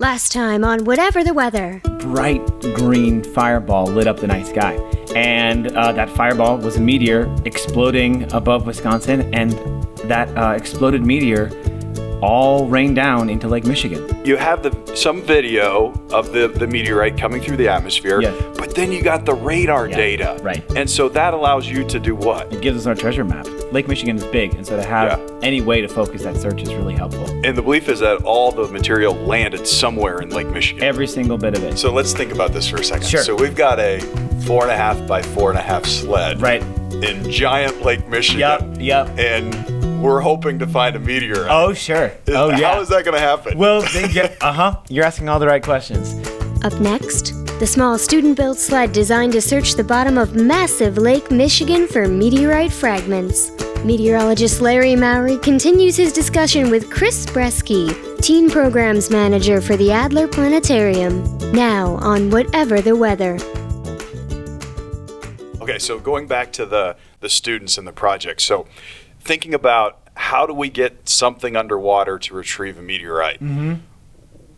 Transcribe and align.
Last 0.00 0.32
time 0.32 0.64
on 0.64 0.84
Whatever 0.84 1.22
the 1.22 1.32
Weather. 1.32 1.80
bright 2.00 2.44
green 2.74 3.22
fireball 3.22 3.86
lit 3.86 4.08
up 4.08 4.18
the 4.18 4.26
night 4.26 4.48
sky. 4.48 4.74
And 5.14 5.68
uh, 5.68 5.92
that 5.92 6.10
fireball 6.10 6.58
was 6.58 6.76
a 6.76 6.80
meteor 6.80 7.32
exploding 7.44 8.30
above 8.32 8.66
Wisconsin, 8.66 9.32
and 9.32 9.52
that 10.08 10.36
uh, 10.36 10.50
exploded 10.56 11.06
meteor 11.06 11.46
all 12.24 12.66
rained 12.66 12.96
down 12.96 13.28
into 13.28 13.46
Lake 13.48 13.64
Michigan. 13.64 14.02
You 14.24 14.36
have 14.36 14.62
the 14.62 14.72
some 14.96 15.20
video 15.22 15.92
of 16.12 16.32
the, 16.32 16.48
the 16.48 16.66
meteorite 16.66 17.18
coming 17.18 17.42
through 17.42 17.58
the 17.58 17.68
atmosphere, 17.68 18.20
Yes. 18.22 18.34
but 18.56 18.74
then 18.74 18.90
you 18.90 19.02
got 19.02 19.26
the 19.26 19.34
radar 19.34 19.88
Yeah, 19.88 19.96
data. 19.96 20.38
right. 20.42 20.64
And 20.74 20.88
so 20.88 21.08
that 21.10 21.34
allows 21.34 21.68
you 21.68 21.84
to 21.88 22.00
do 22.00 22.14
what? 22.14 22.50
It 22.52 22.62
gives 22.62 22.78
us 22.80 22.86
our 22.86 22.94
treasure 22.94 23.24
map. 23.24 23.46
Lake 23.72 23.88
Michigan 23.88 24.16
is 24.16 24.24
big, 24.24 24.54
and 24.54 24.66
so 24.66 24.76
to 24.76 24.82
have 24.82 25.18
Yeah. 25.18 25.38
any 25.42 25.60
way 25.60 25.80
to 25.82 25.88
focus 25.88 26.22
that 26.22 26.36
search 26.38 26.62
is 26.62 26.72
really 26.74 26.94
helpful. 26.94 27.26
And 27.44 27.56
the 27.58 27.62
belief 27.62 27.88
is 27.88 28.00
that 28.00 28.22
all 28.22 28.50
the 28.52 28.68
material 28.68 29.14
landed 29.14 29.66
somewhere 29.66 30.18
in 30.20 30.30
Lake 30.30 30.48
Michigan. 30.48 30.82
Every 30.82 31.06
single 31.06 31.36
bit 31.36 31.56
of 31.58 31.62
it. 31.64 31.78
So 31.78 31.92
let's 31.92 32.12
think 32.14 32.32
about 32.32 32.52
this 32.52 32.66
for 32.68 32.76
a 32.76 32.84
second. 32.84 33.06
Sure. 33.06 33.22
So 33.22 33.34
we've 33.34 33.56
got 33.56 33.78
a 33.78 34.00
four 34.46 34.62
and 34.62 34.70
a 34.70 34.76
half 34.76 35.06
by 35.06 35.20
four 35.22 35.50
and 35.50 35.58
a 35.58 35.62
half 35.62 35.84
sled 35.84 36.40
Right. 36.40 36.62
In 37.02 37.30
giant 37.30 37.82
Lake 37.82 38.06
Michigan. 38.08 38.40
Yup, 38.40 39.08
yup. 39.08 39.18
And 39.18 40.02
we're 40.02 40.20
hoping 40.20 40.58
to 40.58 40.66
find 40.66 40.94
a 40.96 40.98
meteor. 40.98 41.46
Oh, 41.48 41.72
sure. 41.72 42.12
Is- 42.26 42.34
Oh, 42.34 42.50
yeah. 42.50 42.74
How 42.74 42.80
is 42.80 42.88
that 42.90 43.04
going 43.04 43.14
to 43.14 43.20
happen? 43.20 43.56
Well, 43.58 43.82
they 43.92 44.04
uh 44.40 44.52
huh. 44.52 44.76
You're 44.88 45.04
asking 45.04 45.28
all 45.28 45.38
the 45.38 45.46
right 45.46 45.62
questions. 45.62 46.14
Up 46.64 46.78
next, 46.80 47.32
the 47.60 47.66
small 47.66 47.98
student 47.98 48.36
built 48.36 48.58
sled 48.58 48.92
designed 48.92 49.32
to 49.32 49.40
search 49.40 49.74
the 49.74 49.84
bottom 49.84 50.16
of 50.18 50.34
massive 50.34 50.96
Lake 50.96 51.30
Michigan 51.30 51.86
for 51.86 52.08
meteorite 52.08 52.72
fragments. 52.72 53.50
Meteorologist 53.84 54.62
Larry 54.62 54.96
Mowry 54.96 55.36
continues 55.38 55.94
his 55.96 56.10
discussion 56.12 56.70
with 56.70 56.90
Chris 56.90 57.26
Bresky, 57.26 57.92
Teen 58.22 58.48
Programs 58.48 59.10
Manager 59.10 59.60
for 59.60 59.76
the 59.76 59.92
Adler 59.92 60.26
Planetarium. 60.26 61.22
Now 61.52 61.96
on 61.96 62.30
Whatever 62.30 62.80
the 62.80 62.96
Weather. 62.96 63.36
Okay, 65.64 65.78
so 65.78 65.98
going 65.98 66.26
back 66.26 66.52
to 66.52 66.66
the 66.66 66.96
the 67.20 67.28
students 67.28 67.78
and 67.78 67.86
the 67.86 67.92
project. 67.92 68.42
So 68.42 68.66
thinking 69.20 69.54
about 69.54 69.98
how 70.14 70.46
do 70.46 70.52
we 70.52 70.68
get 70.68 71.08
something 71.08 71.56
underwater 71.56 72.18
to 72.18 72.34
retrieve 72.34 72.78
a 72.78 72.82
meteorite? 72.82 73.40
Mm-hmm. 73.40 73.74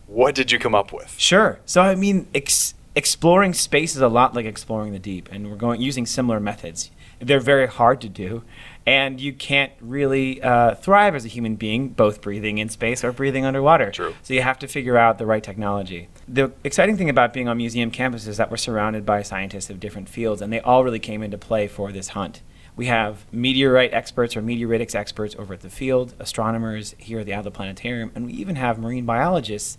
What 0.07 0.35
did 0.35 0.51
you 0.53 0.59
come 0.59 0.75
up 0.75 0.93
with? 0.93 1.15
Sure. 1.19 1.61
So 1.65 1.81
I 1.81 1.95
mean, 1.95 2.27
ex- 2.35 2.75
exploring 2.95 3.55
space 3.55 3.95
is 3.95 4.03
a 4.03 4.09
lot 4.09 4.35
like 4.35 4.47
exploring 4.47 4.93
the 4.93 4.99
deep, 4.99 5.29
and 5.31 5.49
we're 5.49 5.57
going 5.57 5.81
using 5.81 6.07
similar 6.07 6.41
methods. 6.41 6.91
They're 7.21 7.41
very 7.41 7.67
hard 7.67 8.01
to 8.03 8.09
do, 8.09 8.43
and 8.87 9.21
you 9.21 9.33
can't 9.33 9.73
really 9.81 10.41
uh, 10.41 10.77
thrive 10.77 11.17
as 11.17 11.25
a 11.25 11.29
human 11.29 11.57
being 11.57 11.89
both 11.89 12.21
breathing 12.21 12.59
in 12.59 12.69
space 12.69 13.03
or 13.03 13.11
breathing 13.11 13.45
underwater. 13.45 13.91
True. 13.91 14.15
So 14.23 14.33
you 14.33 14.43
have 14.43 14.61
to 14.61 14.69
figure 14.69 14.97
out 14.97 15.19
the 15.19 15.27
right 15.27 15.43
technology. 15.43 16.09
The 16.29 16.53
exciting 16.63 16.97
thing 16.97 17.11
about 17.11 17.33
being 17.33 17.49
on 17.49 17.57
museum 17.57 17.91
campus 17.91 18.29
is 18.29 18.37
that 18.37 18.51
we're 18.51 18.57
surrounded 18.57 19.05
by 19.05 19.23
scientists 19.23 19.71
of 19.71 19.81
different 19.81 20.09
fields, 20.09 20.41
and 20.41 20.53
they 20.53 20.61
all 20.61 20.85
really 20.85 21.01
came 21.01 21.23
into 21.23 21.37
play 21.37 21.67
for 21.67 21.91
this 21.91 22.09
hunt. 22.09 22.43
We 22.77 22.87
have 22.87 23.25
meteorite 23.33 23.93
experts 23.93 24.37
or 24.37 24.43
meteoritics 24.43 24.95
experts 24.95 25.35
over 25.37 25.55
at 25.55 25.63
the 25.63 25.71
field, 25.71 26.15
astronomers 26.19 26.95
here 26.99 27.21
at 27.21 27.27
the 27.27 27.33
Adler 27.33 27.51
Planetarium, 27.51 28.13
and 28.15 28.27
we 28.27 28.33
even 28.35 28.57
have 28.57 28.79
marine 28.79 29.07
biologists 29.07 29.79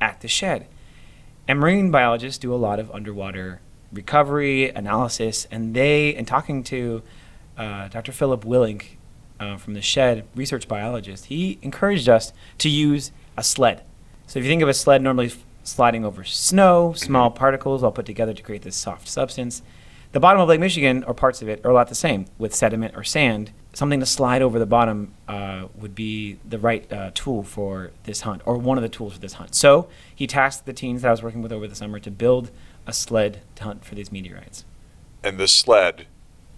at 0.00 0.20
the 0.20 0.28
Shedd. 0.28 0.66
And 1.46 1.60
marine 1.60 1.90
biologists 1.90 2.38
do 2.38 2.52
a 2.52 2.56
lot 2.56 2.80
of 2.80 2.90
underwater 2.90 3.60
recovery, 3.92 4.68
analysis, 4.70 5.46
and 5.50 5.74
they, 5.74 6.10
in 6.10 6.24
talking 6.24 6.62
to 6.64 7.02
uh, 7.58 7.88
Dr. 7.88 8.12
Philip 8.12 8.44
Willink 8.44 8.96
uh, 9.40 9.56
from 9.56 9.74
the 9.74 9.82
Shedd, 9.82 10.24
research 10.34 10.68
biologist, 10.68 11.26
he 11.26 11.58
encouraged 11.62 12.08
us 12.08 12.32
to 12.58 12.68
use 12.68 13.12
a 13.36 13.42
sled. 13.42 13.84
So 14.26 14.38
if 14.38 14.44
you 14.44 14.50
think 14.50 14.62
of 14.62 14.68
a 14.68 14.74
sled 14.74 15.02
normally 15.02 15.26
f- 15.26 15.44
sliding 15.64 16.04
over 16.04 16.24
snow, 16.24 16.92
small 16.94 17.30
particles 17.30 17.82
all 17.82 17.92
put 17.92 18.06
together 18.06 18.32
to 18.32 18.42
create 18.42 18.62
this 18.62 18.76
soft 18.76 19.08
substance, 19.08 19.62
the 20.12 20.20
bottom 20.20 20.40
of 20.40 20.48
Lake 20.48 20.60
Michigan, 20.60 21.04
or 21.04 21.12
parts 21.12 21.42
of 21.42 21.48
it, 21.48 21.60
are 21.64 21.70
a 21.70 21.74
lot 21.74 21.88
the 21.88 21.94
same 21.94 22.26
with 22.38 22.54
sediment 22.54 22.96
or 22.96 23.04
sand. 23.04 23.52
Something 23.74 24.00
to 24.00 24.06
slide 24.06 24.40
over 24.40 24.58
the 24.58 24.66
bottom 24.66 25.12
uh, 25.28 25.66
would 25.74 25.94
be 25.94 26.38
the 26.48 26.58
right 26.58 26.90
uh, 26.90 27.10
tool 27.12 27.42
for 27.42 27.90
this 28.04 28.22
hunt, 28.22 28.40
or 28.46 28.56
one 28.56 28.78
of 28.78 28.82
the 28.82 28.88
tools 28.88 29.12
for 29.12 29.18
this 29.18 29.34
hunt. 29.34 29.54
So 29.54 29.88
he 30.14 30.26
tasked 30.26 30.64
the 30.64 30.72
teens 30.72 31.02
that 31.02 31.08
I 31.08 31.10
was 31.10 31.22
working 31.22 31.42
with 31.42 31.52
over 31.52 31.68
the 31.68 31.74
summer 31.74 32.00
to 32.00 32.10
build 32.10 32.50
a 32.86 32.92
sled 32.94 33.42
to 33.56 33.64
hunt 33.64 33.84
for 33.84 33.94
these 33.94 34.10
meteorites. 34.10 34.64
And 35.22 35.36
the 35.36 35.46
sled 35.46 36.06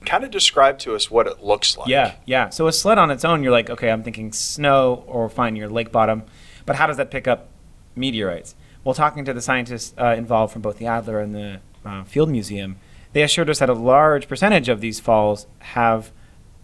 kind 0.04 0.24
of 0.24 0.30
describe 0.30 0.78
to 0.80 0.94
us 0.94 1.10
what 1.10 1.26
it 1.26 1.42
looks 1.42 1.76
like. 1.76 1.88
Yeah, 1.88 2.14
yeah. 2.24 2.48
So 2.50 2.66
a 2.66 2.72
sled 2.72 2.98
on 2.98 3.10
its 3.10 3.24
own, 3.24 3.42
you're 3.42 3.52
like, 3.52 3.68
okay, 3.70 3.90
I'm 3.90 4.02
thinking 4.02 4.32
snow 4.32 5.04
or 5.06 5.28
fine, 5.28 5.56
your 5.56 5.68
lake 5.68 5.92
bottom, 5.92 6.24
but 6.66 6.76
how 6.76 6.86
does 6.86 6.96
that 6.96 7.10
pick 7.10 7.28
up 7.28 7.48
meteorites? 7.94 8.54
Well, 8.82 8.94
talking 8.94 9.24
to 9.26 9.34
the 9.34 9.42
scientists 9.42 9.94
uh, 9.98 10.14
involved 10.16 10.52
from 10.52 10.62
both 10.62 10.78
the 10.78 10.86
Adler 10.86 11.20
and 11.20 11.34
the 11.34 11.60
uh, 11.84 12.04
Field 12.04 12.30
Museum, 12.30 12.78
they 13.12 13.22
assured 13.22 13.50
us 13.50 13.58
that 13.58 13.68
a 13.68 13.74
large 13.74 14.26
percentage 14.28 14.68
of 14.68 14.80
these 14.80 15.00
falls 15.00 15.46
have 15.58 16.12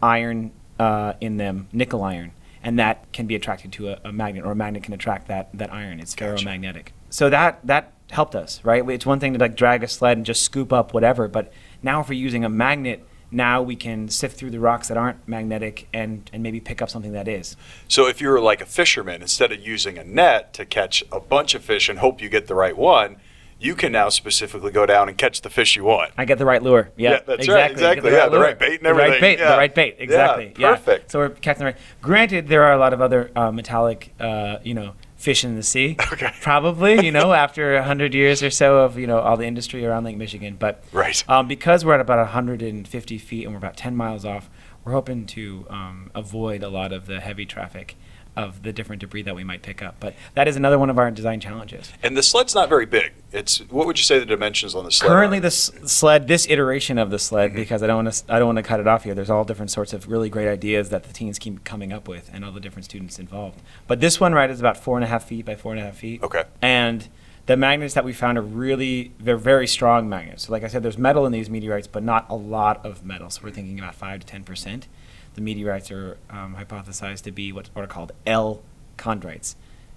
iron 0.02 0.52
uh, 0.78 1.14
in 1.20 1.36
them, 1.36 1.68
nickel 1.72 2.02
iron, 2.02 2.32
and 2.62 2.78
that 2.78 3.12
can 3.12 3.26
be 3.26 3.34
attracted 3.34 3.72
to 3.72 3.88
a, 3.88 4.00
a 4.04 4.12
magnet, 4.12 4.44
or 4.44 4.52
a 4.52 4.54
magnet 4.54 4.82
can 4.82 4.94
attract 4.94 5.28
that, 5.28 5.50
that 5.52 5.72
iron. 5.72 6.00
It's 6.00 6.14
Gotcha. 6.14 6.44
ferromagnetic. 6.44 6.88
So 7.10 7.28
that 7.30 7.60
that 7.66 7.92
helped 8.10 8.34
us, 8.34 8.64
right? 8.64 8.88
It's 8.88 9.04
one 9.04 9.20
thing 9.20 9.32
to 9.32 9.38
like 9.38 9.56
drag 9.56 9.82
a 9.82 9.88
sled 9.88 10.16
and 10.16 10.24
just 10.24 10.42
scoop 10.42 10.72
up 10.72 10.94
whatever, 10.94 11.28
but 11.28 11.52
now 11.82 12.00
if 12.00 12.08
we're 12.08 12.14
using 12.14 12.44
a 12.44 12.48
magnet, 12.48 13.06
now 13.30 13.60
we 13.62 13.76
can 13.76 14.08
sift 14.08 14.36
through 14.38 14.50
the 14.50 14.60
rocks 14.60 14.88
that 14.88 14.96
aren't 14.96 15.26
magnetic 15.28 15.88
and, 15.92 16.30
and 16.32 16.42
maybe 16.42 16.60
pick 16.60 16.80
up 16.80 16.88
something 16.90 17.12
that 17.12 17.26
is. 17.28 17.56
So 17.88 18.06
if 18.06 18.20
you're 18.20 18.40
like 18.40 18.60
a 18.60 18.66
fisherman, 18.66 19.20
instead 19.22 19.52
of 19.52 19.60
using 19.60 19.98
a 19.98 20.04
net 20.04 20.52
to 20.54 20.64
catch 20.64 21.02
a 21.10 21.20
bunch 21.20 21.54
of 21.54 21.64
fish 21.64 21.88
and 21.88 21.98
hope 21.98 22.20
you 22.20 22.28
get 22.28 22.46
the 22.46 22.54
right 22.54 22.76
one, 22.76 23.16
you 23.58 23.74
can 23.74 23.90
now 23.90 24.10
specifically 24.10 24.70
go 24.70 24.84
down 24.84 25.08
and 25.08 25.16
catch 25.16 25.40
the 25.40 25.48
fish 25.48 25.76
you 25.76 25.84
want. 25.84 26.12
I 26.18 26.26
get 26.26 26.36
the 26.38 26.44
right 26.44 26.62
lure. 26.62 26.90
Yeah, 26.96 27.12
Yeah, 27.12 27.20
that's 27.26 27.48
right, 27.48 27.70
exactly. 27.70 27.86
I 27.86 27.94
get 27.94 27.98
exactly. 28.04 28.12
Yeah, 28.12 28.28
the 28.28 28.38
right 28.38 28.58
bait 28.58 28.78
and 28.80 28.86
everything. 28.86 29.06
The 29.08 29.12
right 29.12 29.20
bait, 29.20 29.38
Yeah. 29.38 29.50
the 29.50 29.56
right 29.56 29.74
bait. 29.74 29.94
Yeah, 29.96 30.02
Exactly. 30.04 30.46
perfect. 30.58 31.10
So 31.10 31.18
we're 31.20 31.28
catching 31.30 31.60
the 31.60 31.64
right. 31.64 31.76
Granted, 32.02 32.48
there 32.48 32.62
are 32.64 32.72
a 32.74 32.78
lot 32.78 32.92
of 32.92 33.00
other 33.00 33.30
uh, 33.34 33.50
metallic, 33.50 34.12
uh, 34.20 34.58
you 34.62 34.74
know, 34.74 34.92
fish 35.26 35.44
in 35.44 35.56
the 35.56 35.62
sea. 35.62 35.96
Okay. 36.12 36.30
Probably, 36.40 37.04
you 37.04 37.10
know, 37.10 37.32
after 37.44 37.82
hundred 37.82 38.14
years 38.14 38.42
or 38.42 38.48
so 38.50 38.78
of 38.84 38.96
you 38.96 39.06
know 39.08 39.18
all 39.18 39.36
the 39.36 39.44
industry 39.44 39.84
around 39.84 40.04
Lake 40.04 40.16
Michigan, 40.16 40.56
but 40.58 40.82
Right. 40.92 41.22
um, 41.28 41.48
because 41.48 41.84
we're 41.84 41.94
at 41.94 42.00
about 42.00 42.18
150 42.18 43.18
feet 43.18 43.44
and 43.44 43.52
we're 43.52 43.58
about 43.58 43.76
10 43.76 43.96
miles 43.96 44.24
off, 44.24 44.48
we're 44.84 44.92
hoping 44.92 45.26
to 45.26 45.66
um, 45.68 46.10
avoid 46.14 46.62
a 46.62 46.68
lot 46.68 46.92
of 46.92 47.06
the 47.06 47.18
heavy 47.20 47.44
traffic 47.44 47.96
of 48.36 48.62
the 48.62 48.72
different 48.72 49.00
debris 49.00 49.22
that 49.22 49.34
we 49.34 49.44
might 49.44 49.62
pick 49.62 49.82
up. 49.82 49.96
But 49.98 50.14
that 50.34 50.46
is 50.46 50.56
another 50.56 50.78
one 50.78 50.90
of 50.90 50.98
our 50.98 51.10
design 51.10 51.40
challenges. 51.40 51.90
And 52.02 52.16
the 52.16 52.22
sled's 52.22 52.54
not 52.54 52.68
very 52.68 52.84
big. 52.86 53.12
It's 53.32 53.58
what 53.70 53.86
would 53.86 53.98
you 53.98 54.04
say 54.04 54.18
the 54.18 54.26
dimensions 54.26 54.74
on 54.74 54.84
the 54.84 54.90
sled? 54.90 55.08
Currently, 55.08 55.38
are? 55.38 55.42
the 55.42 55.46
s- 55.48 55.70
sled, 55.86 56.28
this 56.28 56.46
iteration 56.48 56.98
of 56.98 57.10
the 57.10 57.18
sled, 57.18 57.50
Mm-hmm. 57.50 57.58
because 57.60 57.82
I 57.82 57.86
don't 57.86 58.04
want 58.04 58.14
to, 58.14 58.32
I 58.34 58.38
don't 58.38 58.46
want 58.54 58.56
to 58.58 58.62
cut 58.62 58.80
it 58.80 58.86
off 58.86 59.04
here. 59.04 59.14
There's 59.14 59.30
all 59.30 59.44
different 59.44 59.70
sorts 59.70 59.92
of 59.92 60.08
really 60.08 60.28
great 60.28 60.48
ideas 60.48 60.90
that 60.90 61.04
the 61.04 61.12
teens 61.12 61.38
keep 61.38 61.64
coming 61.64 61.92
up 61.92 62.08
with, 62.08 62.30
and 62.32 62.44
all 62.44 62.52
the 62.52 62.60
different 62.60 62.84
students 62.84 63.18
involved. 63.18 63.60
But 63.86 64.00
this 64.00 64.20
one, 64.20 64.32
right, 64.34 64.50
is 64.50 64.60
about 64.60 64.76
four 64.76 64.96
and 64.96 65.04
a 65.04 65.08
half 65.08 65.24
feet 65.24 65.44
by 65.46 65.54
four 65.56 65.72
and 65.72 65.80
a 65.80 65.84
half 65.84 65.96
feet. 65.96 66.22
Okay. 66.22 66.44
And 66.62 67.08
the 67.46 67.56
magnets 67.56 67.94
that 67.94 68.04
we 68.04 68.12
found 68.12 68.36
are 68.38 68.42
really, 68.42 69.12
they're 69.20 69.36
very 69.36 69.66
strong 69.66 70.08
magnets. 70.08 70.46
So, 70.46 70.52
like 70.52 70.64
I 70.64 70.68
said, 70.68 70.82
there's 70.82 70.98
metal 70.98 71.24
in 71.26 71.32
these 71.32 71.48
meteorites, 71.48 71.86
but 71.86 72.02
not 72.02 72.26
a 72.28 72.34
lot 72.34 72.84
of 72.84 73.04
metal. 73.04 73.30
So 73.30 73.40
we're 73.44 73.50
thinking 73.50 73.78
about 73.78 73.94
five 73.94 74.20
to 74.20 74.26
ten 74.26 74.44
percent. 74.44 74.88
The 75.36 75.42
meteorites 75.42 75.90
are 75.90 76.16
um, 76.30 76.56
hypothesized 76.56 77.22
to 77.22 77.30
be 77.30 77.52
what, 77.52 77.68
are 77.76 77.86
called 77.86 78.12
L 78.26 78.62
chondrites, 78.96 79.54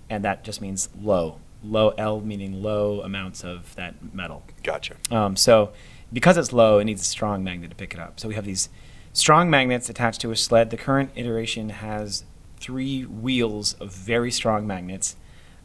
and 0.10 0.24
that 0.26 0.44
just 0.44 0.62
means 0.62 0.90
low. 1.02 1.40
Low 1.64 1.90
L 1.98 2.20
meaning 2.20 2.62
low 2.62 3.02
amounts 3.02 3.44
of 3.44 3.74
that 3.76 4.14
metal. 4.14 4.44
Gotcha. 4.64 4.96
Um, 5.10 5.38
so 5.38 5.72
because 6.12 6.38
it's 6.38 6.52
low, 6.52 6.80
it 6.80 6.86
needs 6.86 7.02
a 7.02 7.06
strong 7.06 7.44
magnet 7.44 7.70
to 7.70 7.76
pick 7.76 7.94
it 7.94 8.00
up. 8.00 8.20
So 8.20 8.28
we 8.28 8.36
have 8.36 8.46
these 8.46 8.68
strong 9.14 9.50
magnets 9.50 9.90
attached 9.90 10.20
to 10.22 10.32
a 10.32 10.36
sled. 10.36 10.72
The 10.72 10.78
current 10.78 11.12
iteration 11.16 11.70
has 11.70 12.26
three 12.58 13.04
wheels 13.04 13.74
of 13.74 13.94
very 13.94 14.32
strong 14.32 14.68
magnets 14.68 15.16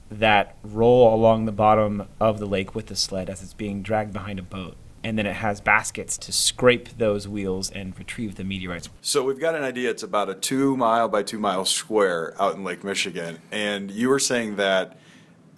that 0.09 0.57
roll 0.63 1.13
along 1.13 1.47
the 1.47 1.53
bottom 1.53 2.07
of 2.21 2.39
the 2.39 2.47
lake 2.47 2.77
with 2.77 2.87
the 2.87 2.97
sled 2.97 3.29
as 3.29 3.43
it's 3.43 3.55
being 3.55 3.83
dragged 3.83 4.13
behind 4.13 4.39
a 4.39 4.43
boat. 4.43 4.77
And 5.05 5.19
then 5.19 5.27
it 5.27 5.37
has 5.37 5.61
baskets 5.61 6.17
to 6.19 6.33
scrape 6.33 6.97
those 6.97 7.29
wheels 7.29 7.71
and 7.71 7.97
retrieve 7.99 8.37
the 8.37 8.45
meteorites. 8.45 8.89
So 9.03 9.23
we've 9.23 9.39
got 9.39 9.55
an 9.55 9.63
idea. 9.63 9.91
It's 9.91 10.03
about 10.03 10.31
a 10.31 10.35
two 10.35 10.77
mile 10.77 11.09
by 11.09 11.23
two 11.23 11.39
mile 11.39 11.67
square 11.67 12.35
out 12.41 12.55
in 12.57 12.65
Lake 12.65 12.83
Michigan, 12.83 13.39
and 13.53 13.91
you 13.91 14.09
were 14.09 14.19
saying 14.19 14.57
that 14.57 14.97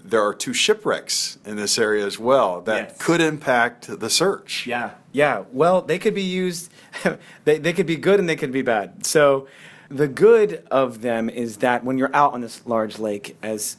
there 0.04 0.22
are 0.24 0.34
two 0.34 0.52
shipwrecks 0.52 1.38
in 1.44 1.56
this 1.56 1.78
area 1.78 2.04
as 2.06 2.18
well 2.18 2.60
that 2.62 2.88
Yes. 2.90 2.96
could 3.02 3.20
impact 3.20 3.98
the 4.00 4.10
search. 4.10 4.66
Yeah, 4.66 4.90
yeah. 5.12 5.44
Well, 5.52 5.80
they 5.82 5.98
could 5.98 6.14
be 6.14 6.22
used. 6.22 6.70
they 7.44 7.58
they 7.58 7.72
could 7.72 7.86
be 7.86 7.96
good 7.96 8.18
and 8.20 8.28
they 8.28 8.36
could 8.36 8.52
be 8.52 8.62
bad. 8.62 9.06
So, 9.06 9.46
the 9.88 10.08
good 10.08 10.64
of 10.70 11.02
them 11.02 11.28
is 11.30 11.58
that 11.58 11.84
when 11.84 11.98
you're 11.98 12.14
out 12.14 12.34
on 12.34 12.40
this 12.40 12.66
large 12.66 12.98
lake, 12.98 13.36
as 13.42 13.76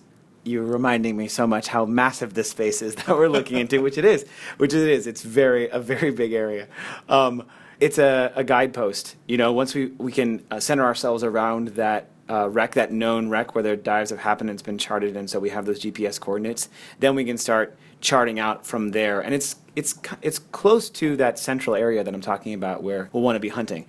you're 0.47 0.63
reminding 0.63 1.17
me 1.17 1.27
so 1.27 1.45
much 1.45 1.67
how 1.67 1.85
massive 1.85 2.33
this 2.33 2.49
space 2.49 2.81
is 2.81 2.95
that 2.95 3.09
we're 3.09 3.29
looking 3.29 3.57
into, 3.57 3.81
which 3.81 3.97
it 3.97 4.05
is, 4.05 4.25
which 4.57 4.73
it 4.73 4.88
is. 4.88 5.07
It's 5.07 5.21
very 5.21 5.69
a 5.69 5.79
very 5.79 6.11
big 6.11 6.33
area. 6.33 6.67
Um, 7.09 7.44
it's 7.79 7.97
a, 7.97 8.31
a 8.35 8.44
guidepost. 8.44 9.15
You 9.27 9.38
know, 9.38 9.53
once 9.53 9.75
we 9.75 9.88
we 9.97 10.11
can 10.11 10.44
uh, 10.49 10.59
center 10.59 10.83
ourselves 10.83 11.23
around 11.23 11.69
that 11.69 12.09
uh, 12.29 12.49
wreck, 12.49 12.73
that 12.73 12.91
known 12.91 13.29
wreck 13.29 13.55
where 13.55 13.63
their 13.63 13.75
dives 13.75 14.09
have 14.09 14.19
happened 14.19 14.49
and 14.49 14.57
it's 14.57 14.63
been 14.63 14.77
charted, 14.77 15.15
and 15.15 15.29
so 15.29 15.39
we 15.39 15.49
have 15.49 15.65
those 15.65 15.79
GPS 15.79 16.19
coordinates. 16.19 16.69
Then 17.00 17.15
we 17.15 17.23
can 17.23 17.38
start 17.38 17.77
charting 18.01 18.39
out 18.39 18.65
from 18.65 18.91
there, 18.91 19.21
and 19.21 19.33
it's 19.33 19.57
it's 19.75 20.00
it's 20.21 20.39
close 20.39 20.89
to 20.89 21.15
that 21.17 21.38
central 21.38 21.75
area 21.75 22.03
that 22.03 22.13
I'm 22.13 22.21
talking 22.21 22.53
about 22.53 22.83
where 22.83 23.09
we'll 23.11 23.23
want 23.23 23.35
to 23.35 23.39
be 23.39 23.50
hunting. 23.50 23.85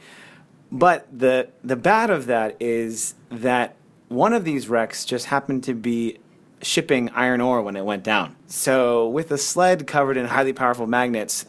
But 0.71 1.07
the 1.17 1.49
the 1.65 1.77
bad 1.77 2.11
of 2.11 2.27
that 2.27 2.57
is 2.61 3.15
that 3.31 3.77
one 4.09 4.33
of 4.33 4.45
these 4.45 4.69
wrecks 4.69 5.05
just 5.05 5.27
happened 5.27 5.65
to 5.65 5.75
be 5.75 6.19
shipping 6.63 7.09
iron 7.11 7.41
ore 7.41 7.63
when 7.63 7.77
it 7.77 7.85
went 7.85 8.03
down. 8.05 8.37
So 8.47 9.09
with 9.09 9.31
a 9.31 9.39
sled 9.39 9.87
covered 9.87 10.17
in 10.17 10.27
highly 10.27 10.53
powerful 10.53 10.87
magnets, 10.87 11.47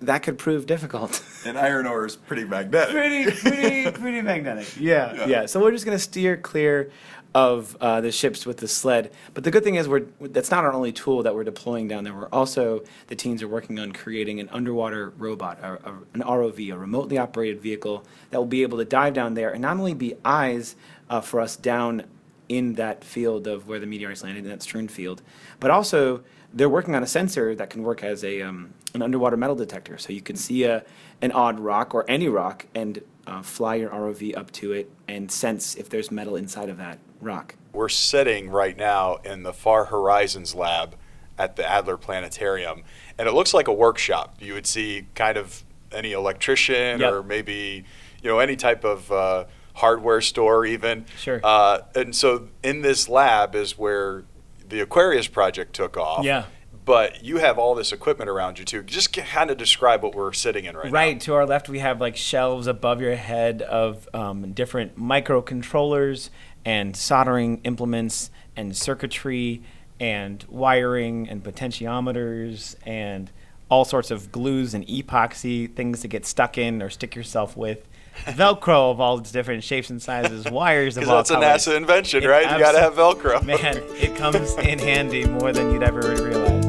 that 0.00 0.22
could 0.22 0.38
prove 0.38 0.66
difficult. 0.66 1.22
And 1.46 1.56
iron 1.58 1.86
ore 1.86 2.04
is 2.04 2.16
pretty 2.16 2.44
magnetic. 2.44 2.90
pretty, 2.94 3.30
pretty, 3.30 3.90
pretty 3.90 4.20
magnetic. 4.20 4.68
Yeah, 4.78 5.14
Yeah. 5.14 5.26
yeah. 5.26 5.46
So 5.46 5.58
we're 5.58 5.70
just 5.70 5.86
gonna 5.86 5.98
steer 5.98 6.36
clear 6.36 6.90
of 7.34 7.76
uh, 7.80 8.02
the 8.02 8.12
ships 8.12 8.44
with 8.44 8.58
the 8.58 8.68
sled. 8.68 9.10
But 9.32 9.44
the 9.44 9.50
good 9.50 9.64
thing 9.64 9.76
is, 9.76 9.88
we're 9.88 10.04
that's 10.20 10.50
not 10.50 10.64
our 10.64 10.72
only 10.74 10.92
tool 10.92 11.22
that 11.22 11.34
we're 11.34 11.44
deploying 11.44 11.88
down 11.88 12.04
there. 12.04 12.12
We're 12.12 12.26
also 12.28 12.82
the 13.06 13.14
teams 13.16 13.42
are 13.42 13.48
working 13.48 13.78
on 13.78 13.92
creating 13.92 14.38
an 14.40 14.50
underwater 14.50 15.14
robot, 15.16 15.60
a, 15.62 15.74
a, 15.88 15.92
an 16.12 16.20
ROV, 16.20 16.74
a 16.74 16.76
remotely 16.76 17.16
operated 17.16 17.62
vehicle 17.62 18.04
that 18.30 18.36
will 18.38 18.44
be 18.46 18.60
able 18.60 18.76
to 18.76 18.84
dive 18.84 19.14
down 19.14 19.32
there 19.32 19.50
and 19.50 19.62
not 19.62 19.78
only 19.78 19.94
be 19.94 20.14
eyes 20.26 20.76
uh, 21.08 21.22
for 21.22 21.40
us 21.40 21.56
down 21.56 22.02
in 22.50 22.74
that 22.74 23.04
field 23.04 23.46
of 23.46 23.68
where 23.68 23.78
the 23.78 23.86
meteorites 23.86 24.24
landed 24.24 24.42
in 24.44 24.50
that 24.50 24.60
strewn 24.60 24.88
field, 24.88 25.22
but 25.60 25.70
also 25.70 26.22
they're 26.52 26.68
working 26.68 26.96
on 26.96 27.02
a 27.02 27.06
sensor 27.06 27.54
that 27.54 27.70
can 27.70 27.84
work 27.84 28.02
as 28.02 28.24
a 28.24 28.42
um, 28.42 28.74
an 28.92 29.02
underwater 29.02 29.36
metal 29.36 29.54
detector. 29.54 29.96
So 29.98 30.12
you 30.12 30.20
can 30.20 30.34
see 30.34 30.64
a 30.64 30.84
an 31.22 31.30
odd 31.30 31.60
rock 31.60 31.94
or 31.94 32.04
any 32.10 32.28
rock 32.28 32.66
and 32.74 33.00
uh, 33.26 33.40
fly 33.42 33.76
your 33.76 33.90
ROV 33.90 34.36
up 34.36 34.50
to 34.52 34.72
it 34.72 34.90
and 35.06 35.30
sense 35.30 35.76
if 35.76 35.88
there's 35.88 36.10
metal 36.10 36.34
inside 36.34 36.68
of 36.68 36.76
that 36.78 36.98
rock. 37.20 37.54
We're 37.72 37.88
sitting 37.88 38.50
right 38.50 38.76
now 38.76 39.16
in 39.24 39.44
the 39.44 39.52
Far 39.52 39.84
Horizons 39.84 40.52
lab 40.56 40.96
at 41.38 41.54
the 41.54 41.64
Adler 41.64 41.96
Planetarium, 41.96 42.82
and 43.16 43.28
it 43.28 43.32
looks 43.32 43.54
like 43.54 43.68
a 43.68 43.72
workshop. 43.72 44.36
You 44.40 44.54
would 44.54 44.66
see 44.66 45.06
kind 45.14 45.36
of 45.38 45.62
any 45.92 46.10
electrician 46.12 46.98
Yep. 47.00 47.12
or 47.12 47.22
maybe 47.22 47.84
you 48.22 48.28
know 48.28 48.40
any 48.40 48.56
type 48.56 48.82
of 48.84 49.10
uh, 49.12 49.44
hardware 49.74 50.20
store 50.20 50.66
even. 50.66 51.06
Sure. 51.18 51.40
Uh, 51.42 51.80
and 51.94 52.14
so 52.14 52.48
in 52.62 52.82
this 52.82 53.08
lab 53.08 53.54
is 53.54 53.78
where 53.78 54.24
the 54.68 54.80
Aquarius 54.80 55.26
project 55.26 55.74
took 55.74 55.96
off. 55.96 56.24
Yeah. 56.24 56.46
But 56.84 57.22
you 57.22 57.36
have 57.36 57.58
all 57.58 57.74
this 57.74 57.92
equipment 57.92 58.30
around 58.30 58.58
you 58.58 58.64
too. 58.64 58.82
Just 58.82 59.12
kind 59.12 59.50
of 59.50 59.58
describe 59.58 60.02
what 60.02 60.14
we're 60.14 60.32
sitting 60.32 60.64
in 60.64 60.74
right, 60.74 60.84
Right 60.84 60.92
now. 60.92 60.98
Right 60.98 61.20
to 61.20 61.34
our 61.34 61.46
left, 61.46 61.68
we 61.68 61.78
have 61.80 62.00
like 62.00 62.16
shelves 62.16 62.66
above 62.66 63.00
your 63.00 63.14
head 63.16 63.62
of 63.62 64.08
um, 64.14 64.52
different 64.52 64.98
microcontrollers 64.98 66.30
and 66.64 66.96
soldering 66.96 67.60
implements 67.64 68.30
and 68.56 68.76
circuitry 68.76 69.62
and 70.00 70.44
wiring 70.48 71.28
and 71.28 71.44
potentiometers 71.44 72.74
and 72.86 73.30
all 73.68 73.84
sorts 73.84 74.10
of 74.10 74.32
glues 74.32 74.74
and 74.74 74.86
epoxy 74.88 75.72
things 75.72 76.00
to 76.00 76.08
get 76.08 76.26
stuck 76.26 76.58
in 76.58 76.82
or 76.82 76.90
stick 76.90 77.14
yourself 77.14 77.56
with. 77.56 77.86
Velcro 78.26 78.90
of 78.90 79.00
all 79.00 79.18
its 79.18 79.32
different 79.32 79.64
shapes 79.64 79.88
and 79.90 80.00
sizes, 80.00 80.44
wires 80.50 80.96
of 80.96 81.02
Because 81.02 81.30
all 81.30 81.38
that's 81.38 81.66
a. 81.66 81.72
NASA 81.72 81.76
invention, 81.76 82.22
It 82.22 82.26
right? 82.26 82.50
You 82.52 82.58
got 82.58 82.72
to 82.72 82.80
have 82.80 82.94
Velcro. 82.94 83.42
Man, 83.44 83.58
it 83.96 84.14
comes 84.16 84.52
in 84.56 84.78
handy 84.78 85.24
more 85.26 85.52
than 85.52 85.70
you'd 85.72 85.82
ever 85.82 86.00
realize. 86.00 86.64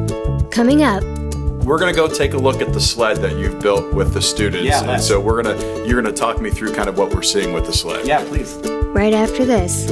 Coming 0.51 0.83
up, 0.83 1.03
We're 1.65 1.77
gonna 1.77 1.93
go 1.93 2.07
take 2.07 2.33
a 2.33 2.37
look 2.37 2.61
at 2.61 2.73
the 2.73 2.79
sled 2.81 3.17
that 3.17 3.37
you've 3.37 3.59
built 3.61 3.93
with 3.93 4.13
the 4.13 4.21
students, 4.21 4.65
Yeah, 4.65 4.83
and 4.89 5.01
so 5.01 5.19
we're 5.19 5.41
gonna 5.43 5.85
you're 5.85 6.01
gonna 6.01 6.15
talk 6.15 6.41
me 6.41 6.49
through 6.49 6.73
kind 6.73 6.89
of 6.89 6.97
what 6.97 7.13
we're 7.13 7.21
seeing 7.21 7.53
with 7.53 7.65
the 7.65 7.73
sled. 7.73 8.05
Yeah, 8.07 8.23
please. 8.25 8.53
right 8.93 9.13
after 9.13 9.45
this. 9.45 9.89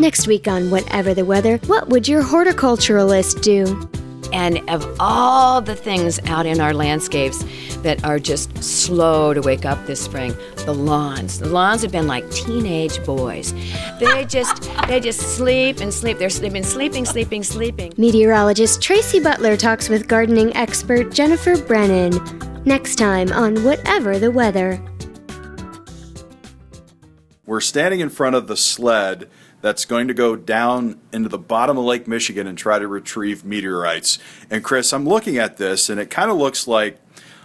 Next 0.00 0.26
week 0.28 0.46
on 0.46 0.70
Whatever 0.70 1.12
the 1.12 1.24
Weather, 1.24 1.58
what 1.66 1.88
would 1.88 2.06
your 2.06 2.22
horticulturalist 2.22 3.42
do? 3.42 3.64
And 4.32 4.68
of 4.68 4.86
all 5.00 5.60
the 5.60 5.74
things 5.74 6.18
out 6.26 6.46
in 6.46 6.60
our 6.60 6.74
landscapes 6.74 7.44
that 7.82 8.02
are 8.04 8.18
just 8.18 8.62
slow 8.62 9.34
to 9.34 9.40
wake 9.40 9.64
up 9.64 9.86
this 9.86 10.00
spring, 10.00 10.34
the 10.64 10.74
lawns. 10.74 11.38
The 11.38 11.48
lawns 11.48 11.82
have 11.82 11.92
been 11.92 12.06
like 12.06 12.28
teenage 12.30 13.04
boys. 13.04 13.52
They 14.00 14.24
just 14.28 14.70
they 14.86 15.00
just 15.00 15.20
sleep 15.36 15.80
and 15.80 15.92
sleep. 15.92 16.18
They're, 16.18 16.28
they've 16.28 16.52
been 16.52 16.64
sleeping, 16.64 17.04
sleeping, 17.04 17.42
sleeping. 17.42 17.92
Meteorologist 17.96 18.82
Tracy 18.82 19.20
Butler 19.20 19.56
talks 19.56 19.88
with 19.88 20.08
gardening 20.08 20.54
expert 20.56 21.12
Jennifer 21.12 21.56
Brennan. 21.56 22.12
Next 22.64 22.96
time 22.96 23.32
on 23.32 23.62
Whatever 23.64 24.18
the 24.18 24.30
Weather. 24.30 24.82
We're 27.46 27.60
standing 27.60 28.00
in 28.00 28.10
front 28.10 28.36
of 28.36 28.46
the 28.46 28.58
sled 28.58 29.30
that's 29.60 29.84
going 29.84 30.08
to 30.08 30.14
go 30.14 30.36
down 30.36 31.00
into 31.12 31.28
the 31.28 31.38
bottom 31.38 31.76
of 31.76 31.84
Lake 31.84 32.06
Michigan 32.06 32.46
and 32.46 32.56
try 32.56 32.78
to 32.78 32.86
retrieve 32.86 33.44
meteorites. 33.44 34.18
And 34.50 34.62
Chris, 34.62 34.92
I'm 34.92 35.06
looking 35.06 35.38
at 35.38 35.56
this, 35.56 35.90
and 35.90 36.00
it 36.00 36.10
kind 36.10 36.30
of 36.30 36.36
looks 36.36 36.68
like 36.68 36.98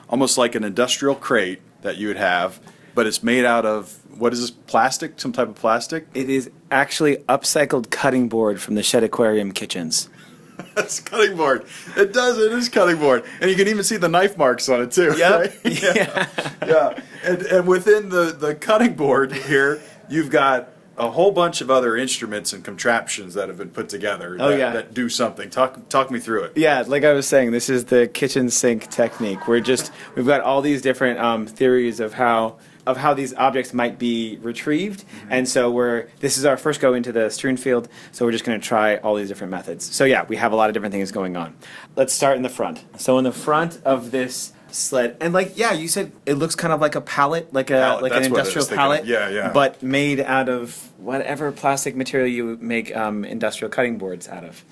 almost 0.09 0.37
like 0.37 0.55
an 0.55 0.63
industrial 0.63 1.15
crate 1.15 1.61
that 1.81 1.97
you 1.97 2.07
would 2.07 2.17
have, 2.17 2.59
but 2.93 3.07
it's 3.07 3.23
made 3.23 3.45
out 3.45 3.65
of 3.65 3.99
what 4.17 4.33
is 4.33 4.41
this 4.41 4.51
plastic? 4.51 5.19
Some 5.19 5.31
type 5.31 5.49
of 5.49 5.55
plastic? 5.55 6.07
It 6.13 6.29
is 6.29 6.51
actually 6.71 7.17
upcycled 7.29 7.89
cutting 7.89 8.29
board 8.29 8.61
from 8.61 8.75
the 8.75 8.83
Shedd 8.83 9.03
Aquarium 9.03 9.51
kitchens. 9.51 10.09
That's 10.75 10.99
cutting 10.99 11.35
board. 11.35 11.65
It 11.97 12.13
does. 12.13 12.37
It 12.37 12.51
is 12.51 12.69
cutting 12.69 12.97
board, 12.97 13.23
and 13.41 13.49
you 13.49 13.55
can 13.55 13.67
even 13.67 13.83
see 13.83 13.97
the 13.97 14.07
knife 14.07 14.37
marks 14.37 14.69
on 14.69 14.81
it 14.81 14.91
too. 14.91 15.15
Yep. 15.17 15.39
right? 15.39 15.59
yeah. 15.63 16.27
yeah. 16.67 16.99
And, 17.23 17.41
and 17.43 17.67
within 17.67 18.09
the 18.09 18.25
the 18.25 18.55
cutting 18.55 18.93
board 18.93 19.31
here, 19.31 19.81
you've 20.09 20.29
got 20.29 20.69
a 20.97 21.09
whole 21.09 21.31
bunch 21.31 21.61
of 21.61 21.71
other 21.71 21.95
instruments 21.95 22.53
and 22.53 22.63
contraptions 22.63 23.33
that 23.33 23.47
have 23.47 23.57
been 23.57 23.69
put 23.69 23.89
together. 23.89 24.37
Oh, 24.39 24.49
that, 24.49 24.59
yeah. 24.59 24.71
that 24.71 24.93
do 24.93 25.09
something. 25.09 25.49
Talk 25.49 25.89
talk 25.89 26.11
me 26.11 26.19
through 26.19 26.43
it. 26.43 26.53
Yeah, 26.55 26.83
like 26.85 27.03
I 27.03 27.13
was 27.13 27.27
saying, 27.27 27.51
this 27.51 27.69
is 27.69 27.85
the 27.85 28.07
kitchen 28.07 28.49
sink 28.49 28.89
technique. 28.89 29.47
We're 29.47 29.59
just 29.59 29.91
we've 30.15 30.25
got 30.25 30.41
all 30.41 30.61
these 30.61 30.81
different 30.81 31.19
um, 31.19 31.47
theories 31.47 31.99
of 31.99 32.13
how 32.13 32.57
of 32.85 32.97
how 32.97 33.13
these 33.13 33.33
objects 33.35 33.73
might 33.73 33.97
be 33.97 34.37
retrieved, 34.41 35.05
and 35.29 35.47
so 35.47 35.71
we're 35.71 36.07
this 36.19 36.37
is 36.37 36.45
our 36.45 36.57
first 36.57 36.79
go 36.79 36.93
into 36.93 37.11
the 37.11 37.29
strewn 37.29 37.57
field. 37.57 37.87
So 38.11 38.25
we're 38.25 38.31
just 38.31 38.45
going 38.45 38.59
to 38.59 38.65
try 38.65 38.97
all 38.97 39.15
these 39.15 39.29
different 39.29 39.51
methods. 39.51 39.85
So 39.85 40.05
yeah, 40.05 40.25
we 40.27 40.35
have 40.35 40.51
a 40.51 40.55
lot 40.55 40.69
of 40.69 40.73
different 40.73 40.93
things 40.93 41.11
going 41.11 41.37
on. 41.37 41.55
Let's 41.95 42.13
start 42.13 42.37
in 42.37 42.43
the 42.43 42.49
front. 42.49 42.83
So 42.97 43.17
in 43.17 43.23
the 43.23 43.31
front 43.31 43.81
of 43.85 44.11
this 44.11 44.53
sled, 44.73 45.17
and 45.19 45.33
like 45.33 45.57
yeah, 45.57 45.73
you 45.73 45.87
said 45.87 46.11
it 46.25 46.35
looks 46.35 46.55
kind 46.55 46.73
of 46.73 46.81
like 46.81 46.95
a 46.95 47.01
pallet, 47.01 47.53
like 47.53 47.69
a 47.69 47.79
Pallet, 47.79 48.03
like 48.03 48.11
that's 48.11 48.27
an 48.27 48.31
what 48.31 48.39
I 48.39 48.43
was 48.43 48.49
industrial 48.49 48.65
thinking. 48.65 48.77
pallet. 48.77 49.05
Yeah, 49.05 49.29
yeah. 49.29 49.51
But 49.53 49.81
made 49.83 50.19
out 50.19 50.49
of 50.49 50.89
whatever 50.97 51.51
plastic 51.51 51.95
material 51.95 52.27
you 52.27 52.57
make 52.59 52.95
um, 52.95 53.23
industrial 53.23 53.69
cutting 53.69 53.97
boards 53.97 54.27
out 54.27 54.43
of. 54.43 54.63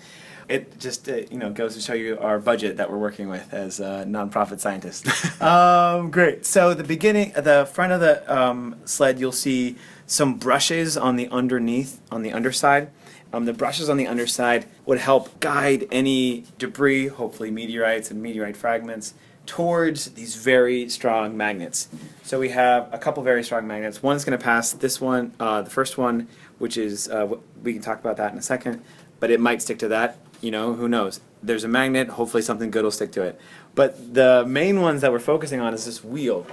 It 0.49 0.79
just 0.79 1.07
uh, 1.07 1.17
you 1.29 1.37
know 1.37 1.51
goes 1.51 1.75
to 1.75 1.81
show 1.81 1.93
you 1.93 2.17
our 2.19 2.39
budget 2.39 2.77
that 2.77 2.91
we're 2.91 2.97
working 2.97 3.29
with 3.29 3.53
as 3.53 3.79
a 3.79 4.03
nonprofit 4.07 4.59
scientist 4.59 5.07
um, 5.41 6.11
great. 6.11 6.45
So 6.45 6.73
the 6.73 6.83
beginning, 6.83 7.31
the 7.33 7.69
front 7.71 7.93
of 7.93 8.01
the 8.01 8.33
um, 8.33 8.75
sled, 8.85 9.19
you'll 9.19 9.31
see 9.31 9.77
some 10.07 10.35
brushes 10.35 10.97
on 10.97 11.15
the 11.15 11.29
underneath, 11.29 12.01
on 12.11 12.21
the 12.21 12.33
underside. 12.33 12.89
Um, 13.33 13.45
the 13.45 13.53
brushes 13.53 13.89
on 13.89 13.95
the 13.95 14.07
underside 14.07 14.65
would 14.85 14.97
help 14.97 15.39
guide 15.39 15.87
any 15.89 16.43
debris, 16.57 17.07
hopefully 17.07 17.49
meteorites 17.49 18.11
and 18.11 18.21
meteorite 18.21 18.57
fragments, 18.57 19.13
towards 19.45 20.11
these 20.11 20.35
very 20.35 20.87
strong 20.89 21.35
magnets. 21.35 21.89
So 22.23 22.39
we 22.39 22.49
have 22.49 22.89
a 22.93 22.97
couple 22.97 23.23
very 23.23 23.43
strong 23.43 23.67
magnets. 23.67 24.01
One's 24.03 24.23
going 24.23 24.37
to 24.37 24.43
pass 24.43 24.71
this 24.71 25.01
one, 25.01 25.33
uh, 25.39 25.61
the 25.63 25.69
first 25.69 25.97
one, 25.97 26.27
which 26.59 26.77
is 26.77 27.09
uh, 27.09 27.35
we 27.63 27.73
can 27.73 27.81
talk 27.81 27.99
about 27.99 28.17
that 28.17 28.31
in 28.31 28.37
a 28.37 28.41
second, 28.41 28.81
but 29.19 29.31
it 29.31 29.39
might 29.39 29.61
stick 29.61 29.79
to 29.79 29.87
that. 29.89 30.17
You 30.41 30.51
know, 30.51 30.73
who 30.73 30.87
knows? 30.87 31.19
There's 31.43 31.63
a 31.63 31.67
magnet. 31.67 32.09
Hopefully, 32.09 32.41
something 32.43 32.71
good 32.71 32.83
will 32.83 32.91
stick 32.91 33.11
to 33.13 33.23
it. 33.23 33.39
But 33.75 34.13
the 34.13 34.43
main 34.47 34.81
ones 34.81 35.01
that 35.01 35.11
we're 35.11 35.19
focusing 35.19 35.59
on 35.59 35.73
is 35.73 35.85
this 35.85 36.03
wheel. 36.03 36.45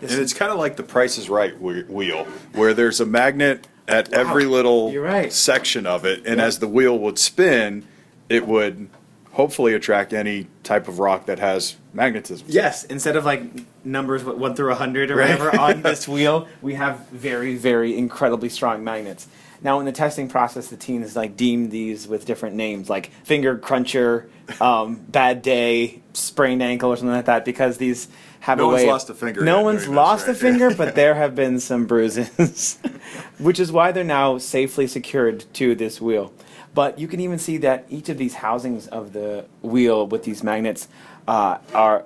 This 0.00 0.12
And 0.12 0.20
it's 0.22 0.32
kind 0.32 0.50
of 0.52 0.58
like 0.58 0.76
the 0.76 0.82
Price 0.82 1.18
is 1.18 1.28
Right 1.30 1.58
wheel, 1.60 2.24
where 2.52 2.74
there's 2.74 3.00
a 3.00 3.06
magnet 3.06 3.66
at 3.86 4.10
Wow. 4.10 4.20
every 4.20 4.44
little 4.44 4.92
right. 4.98 5.32
section 5.32 5.86
of 5.86 6.04
it, 6.04 6.24
and 6.26 6.38
Yeah. 6.38 6.46
as 6.46 6.58
the 6.58 6.68
wheel 6.68 6.98
would 6.98 7.18
spin, 7.18 7.84
it 8.28 8.46
would 8.46 8.88
hopefully 9.32 9.74
attract 9.74 10.12
any 10.12 10.46
type 10.62 10.88
of 10.88 10.98
rock 10.98 11.26
that 11.26 11.38
has 11.38 11.76
magnetism. 11.94 12.46
Yes, 12.50 12.84
instead 12.84 13.16
of 13.16 13.24
like 13.24 13.42
numbers 13.84 14.24
what, 14.24 14.38
one 14.38 14.54
through 14.54 14.72
a 14.72 14.74
hundred 14.74 15.10
or 15.10 15.16
Right. 15.16 15.38
whatever 15.38 15.58
on 15.60 15.82
this 15.82 16.06
wheel, 16.08 16.48
we 16.62 16.74
have 16.74 17.08
very, 17.08 17.56
very 17.56 17.96
incredibly 17.96 18.48
strong 18.48 18.82
magnets. 18.84 19.26
Now, 19.62 19.78
in 19.80 19.86
the 19.86 19.92
testing 19.92 20.28
process, 20.28 20.68
the 20.68 20.76
team 20.76 21.00
has 21.02 21.16
like 21.16 21.36
deemed 21.36 21.70
these 21.70 22.06
with 22.06 22.26
different 22.26 22.54
names, 22.56 22.90
like 22.90 23.10
finger 23.24 23.56
cruncher, 23.56 24.28
um, 24.60 24.96
bad 24.96 25.40
day, 25.40 26.02
sprained 26.12 26.62
ankle, 26.62 26.90
or 26.90 26.96
something 26.96 27.14
like 27.14 27.24
that, 27.26 27.46
because 27.46 27.78
these 27.78 28.08
have 28.40 28.58
No 28.58 28.64
a 28.64 28.66
one's 28.66 28.76
way. 28.76 28.82
of- 28.84 28.90
lost 28.92 29.08
a 29.10 29.14
finger 29.14 29.42
No 29.42 29.62
one's 29.62 29.88
lost 29.88 30.28
a 30.28 30.34
finger, 30.34 30.74
but 30.76 30.94
there 30.94 31.14
have 31.14 31.34
been 31.34 31.60
some 31.60 31.86
bruises, 31.86 32.78
which 33.38 33.58
is 33.58 33.72
why 33.72 33.90
they're 33.90 34.04
now 34.04 34.36
safely 34.36 34.86
secured 34.86 35.44
to 35.54 35.74
this 35.74 35.98
wheel. 35.98 36.32
But 36.74 36.98
you 36.98 37.06
can 37.08 37.20
even 37.20 37.38
see 37.38 37.56
that 37.58 37.86
each 37.88 38.08
of 38.10 38.18
these 38.18 38.34
housings 38.34 38.86
of 38.88 39.12
the 39.14 39.46
wheel 39.62 40.06
with 40.06 40.24
these 40.24 40.42
magnets 40.42 40.88
uh, 41.26 41.58
are 41.74 42.04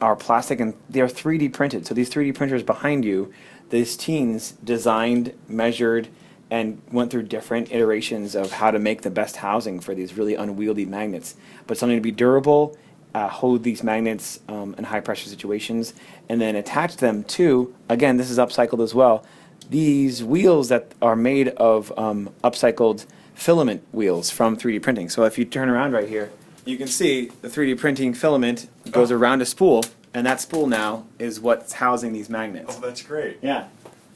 are 0.00 0.16
plastic 0.16 0.60
and 0.60 0.74
they're 0.90 1.06
3D 1.06 1.52
printed. 1.52 1.86
So 1.86 1.94
these 1.94 2.10
3D 2.10 2.34
printers 2.34 2.62
behind 2.62 3.04
you, 3.04 3.32
these 3.70 3.96
teens 3.96 4.52
designed, 4.62 5.32
measured, 5.48 6.08
and 6.50 6.80
went 6.92 7.10
through 7.10 7.24
different 7.24 7.72
iterations 7.72 8.34
of 8.34 8.52
how 8.52 8.70
to 8.70 8.78
make 8.78 9.02
the 9.02 9.10
best 9.10 9.36
housing 9.36 9.80
for 9.80 9.94
these 9.94 10.16
really 10.16 10.34
unwieldy 10.34 10.84
magnets, 10.84 11.34
but 11.66 11.76
something 11.76 11.96
to 11.96 12.02
be 12.02 12.12
durable, 12.12 12.76
uh, 13.14 13.28
hold 13.28 13.62
these 13.62 13.82
magnets 13.82 14.38
um, 14.48 14.74
in 14.78 14.84
high 14.84 15.00
pressure 15.00 15.28
situations, 15.28 15.94
and 16.28 16.40
then 16.40 16.54
attach 16.54 16.98
them 16.98 17.24
to, 17.24 17.74
again, 17.88 18.16
this 18.16 18.30
is 18.30 18.38
upcycled 18.38 18.82
as 18.82 18.94
well, 18.94 19.24
these 19.70 20.22
wheels 20.22 20.68
that 20.68 20.92
are 21.02 21.16
made 21.16 21.48
of 21.48 21.92
um, 21.98 22.30
upcycled 22.44 23.06
filament 23.34 23.82
wheels 23.92 24.30
from 24.30 24.56
3D 24.56 24.80
printing. 24.82 25.08
So 25.08 25.24
if 25.24 25.38
you 25.38 25.44
turn 25.44 25.68
around 25.68 25.92
right 25.92 26.08
here, 26.08 26.30
you 26.66 26.76
can 26.76 26.88
see 26.88 27.30
the 27.40 27.48
3D 27.48 27.78
printing 27.78 28.12
filament 28.12 28.68
goes 28.90 29.10
around 29.10 29.40
a 29.40 29.46
spool, 29.46 29.84
and 30.12 30.26
that 30.26 30.40
spool 30.40 30.66
now 30.66 31.06
is 31.18 31.40
what's 31.40 31.74
housing 31.74 32.12
these 32.12 32.28
magnets. 32.28 32.76
Oh, 32.76 32.80
that's 32.80 33.02
great. 33.02 33.38
Yeah. 33.40 33.68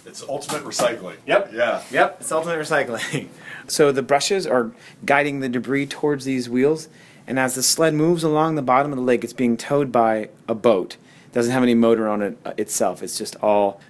It's 0.05 0.23
ultimate 0.29 0.65
recycling. 0.65 1.17
Yep. 1.27 1.53
Yeah. 1.53 1.83
Yep, 1.91 2.17
it's 2.21 2.33
ultimate 2.33 2.59
recycling. 2.59 3.29
so 3.69 3.93
the 3.93 4.03
brushes 4.03 4.47
are 4.47 4.73
guiding 5.05 5.41
the 5.41 5.49
debris 5.49 5.87
towards 5.87 6.25
these 6.25 6.51
wheels, 6.51 6.89
and 7.27 7.39
as 7.39 7.55
the 7.55 7.63
sled 7.63 7.95
moves 7.95 8.25
along 8.25 8.57
the 8.57 8.63
bottom 8.63 8.93
of 8.93 8.99
the 8.99 9.05
lake, 9.05 9.23
it's 9.23 9.33
being 9.33 9.57
towed 9.57 9.93
by 9.93 10.31
a 10.49 10.55
boat. 10.55 10.97
It 11.27 11.35
doesn't 11.35 11.53
have 11.53 11.63
any 11.63 11.75
motor 11.75 12.09
on 12.09 12.23
it 12.23 12.39
uh, 12.45 12.53
itself. 12.57 13.03
It's 13.03 13.17
just 13.17 13.37
all 13.37 13.81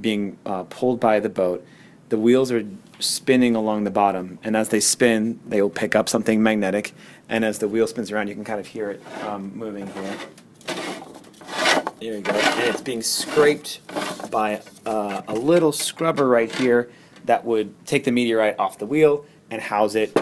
being 0.00 0.38
uh, 0.46 0.62
pulled 0.64 1.00
by 1.00 1.20
the 1.20 1.28
boat. 1.28 1.66
The 2.08 2.18
wheels 2.18 2.50
are 2.50 2.64
spinning 3.00 3.54
along 3.54 3.84
the 3.84 3.90
bottom, 3.90 4.38
and 4.42 4.56
as 4.56 4.70
they 4.70 4.80
spin, 4.80 5.40
they 5.46 5.60
will 5.60 5.70
pick 5.70 5.94
up 5.94 6.08
something 6.08 6.42
magnetic. 6.42 6.92
And 7.28 7.44
as 7.44 7.58
the 7.58 7.68
wheel 7.68 7.86
spins 7.86 8.10
around, 8.10 8.28
you 8.28 8.34
can 8.34 8.44
kind 8.44 8.58
of 8.58 8.66
hear 8.66 8.90
it 8.90 9.02
um, 9.24 9.52
moving 9.54 9.86
here. 9.88 10.16
There 12.00 12.14
you 12.14 12.20
go. 12.22 12.32
And 12.32 12.64
it's 12.70 12.80
being 12.80 13.02
scraped 13.02 13.80
by 14.30 14.62
uh, 14.86 15.22
a 15.28 15.34
little 15.34 15.72
scrubber 15.72 16.26
right 16.28 16.52
here 16.54 16.90
that 17.26 17.44
would 17.44 17.74
take 17.86 18.04
the 18.04 18.12
meteorite 18.12 18.58
off 18.58 18.78
the 18.78 18.86
wheel 18.86 19.26
and 19.50 19.60
house 19.60 19.94
it 19.94 20.16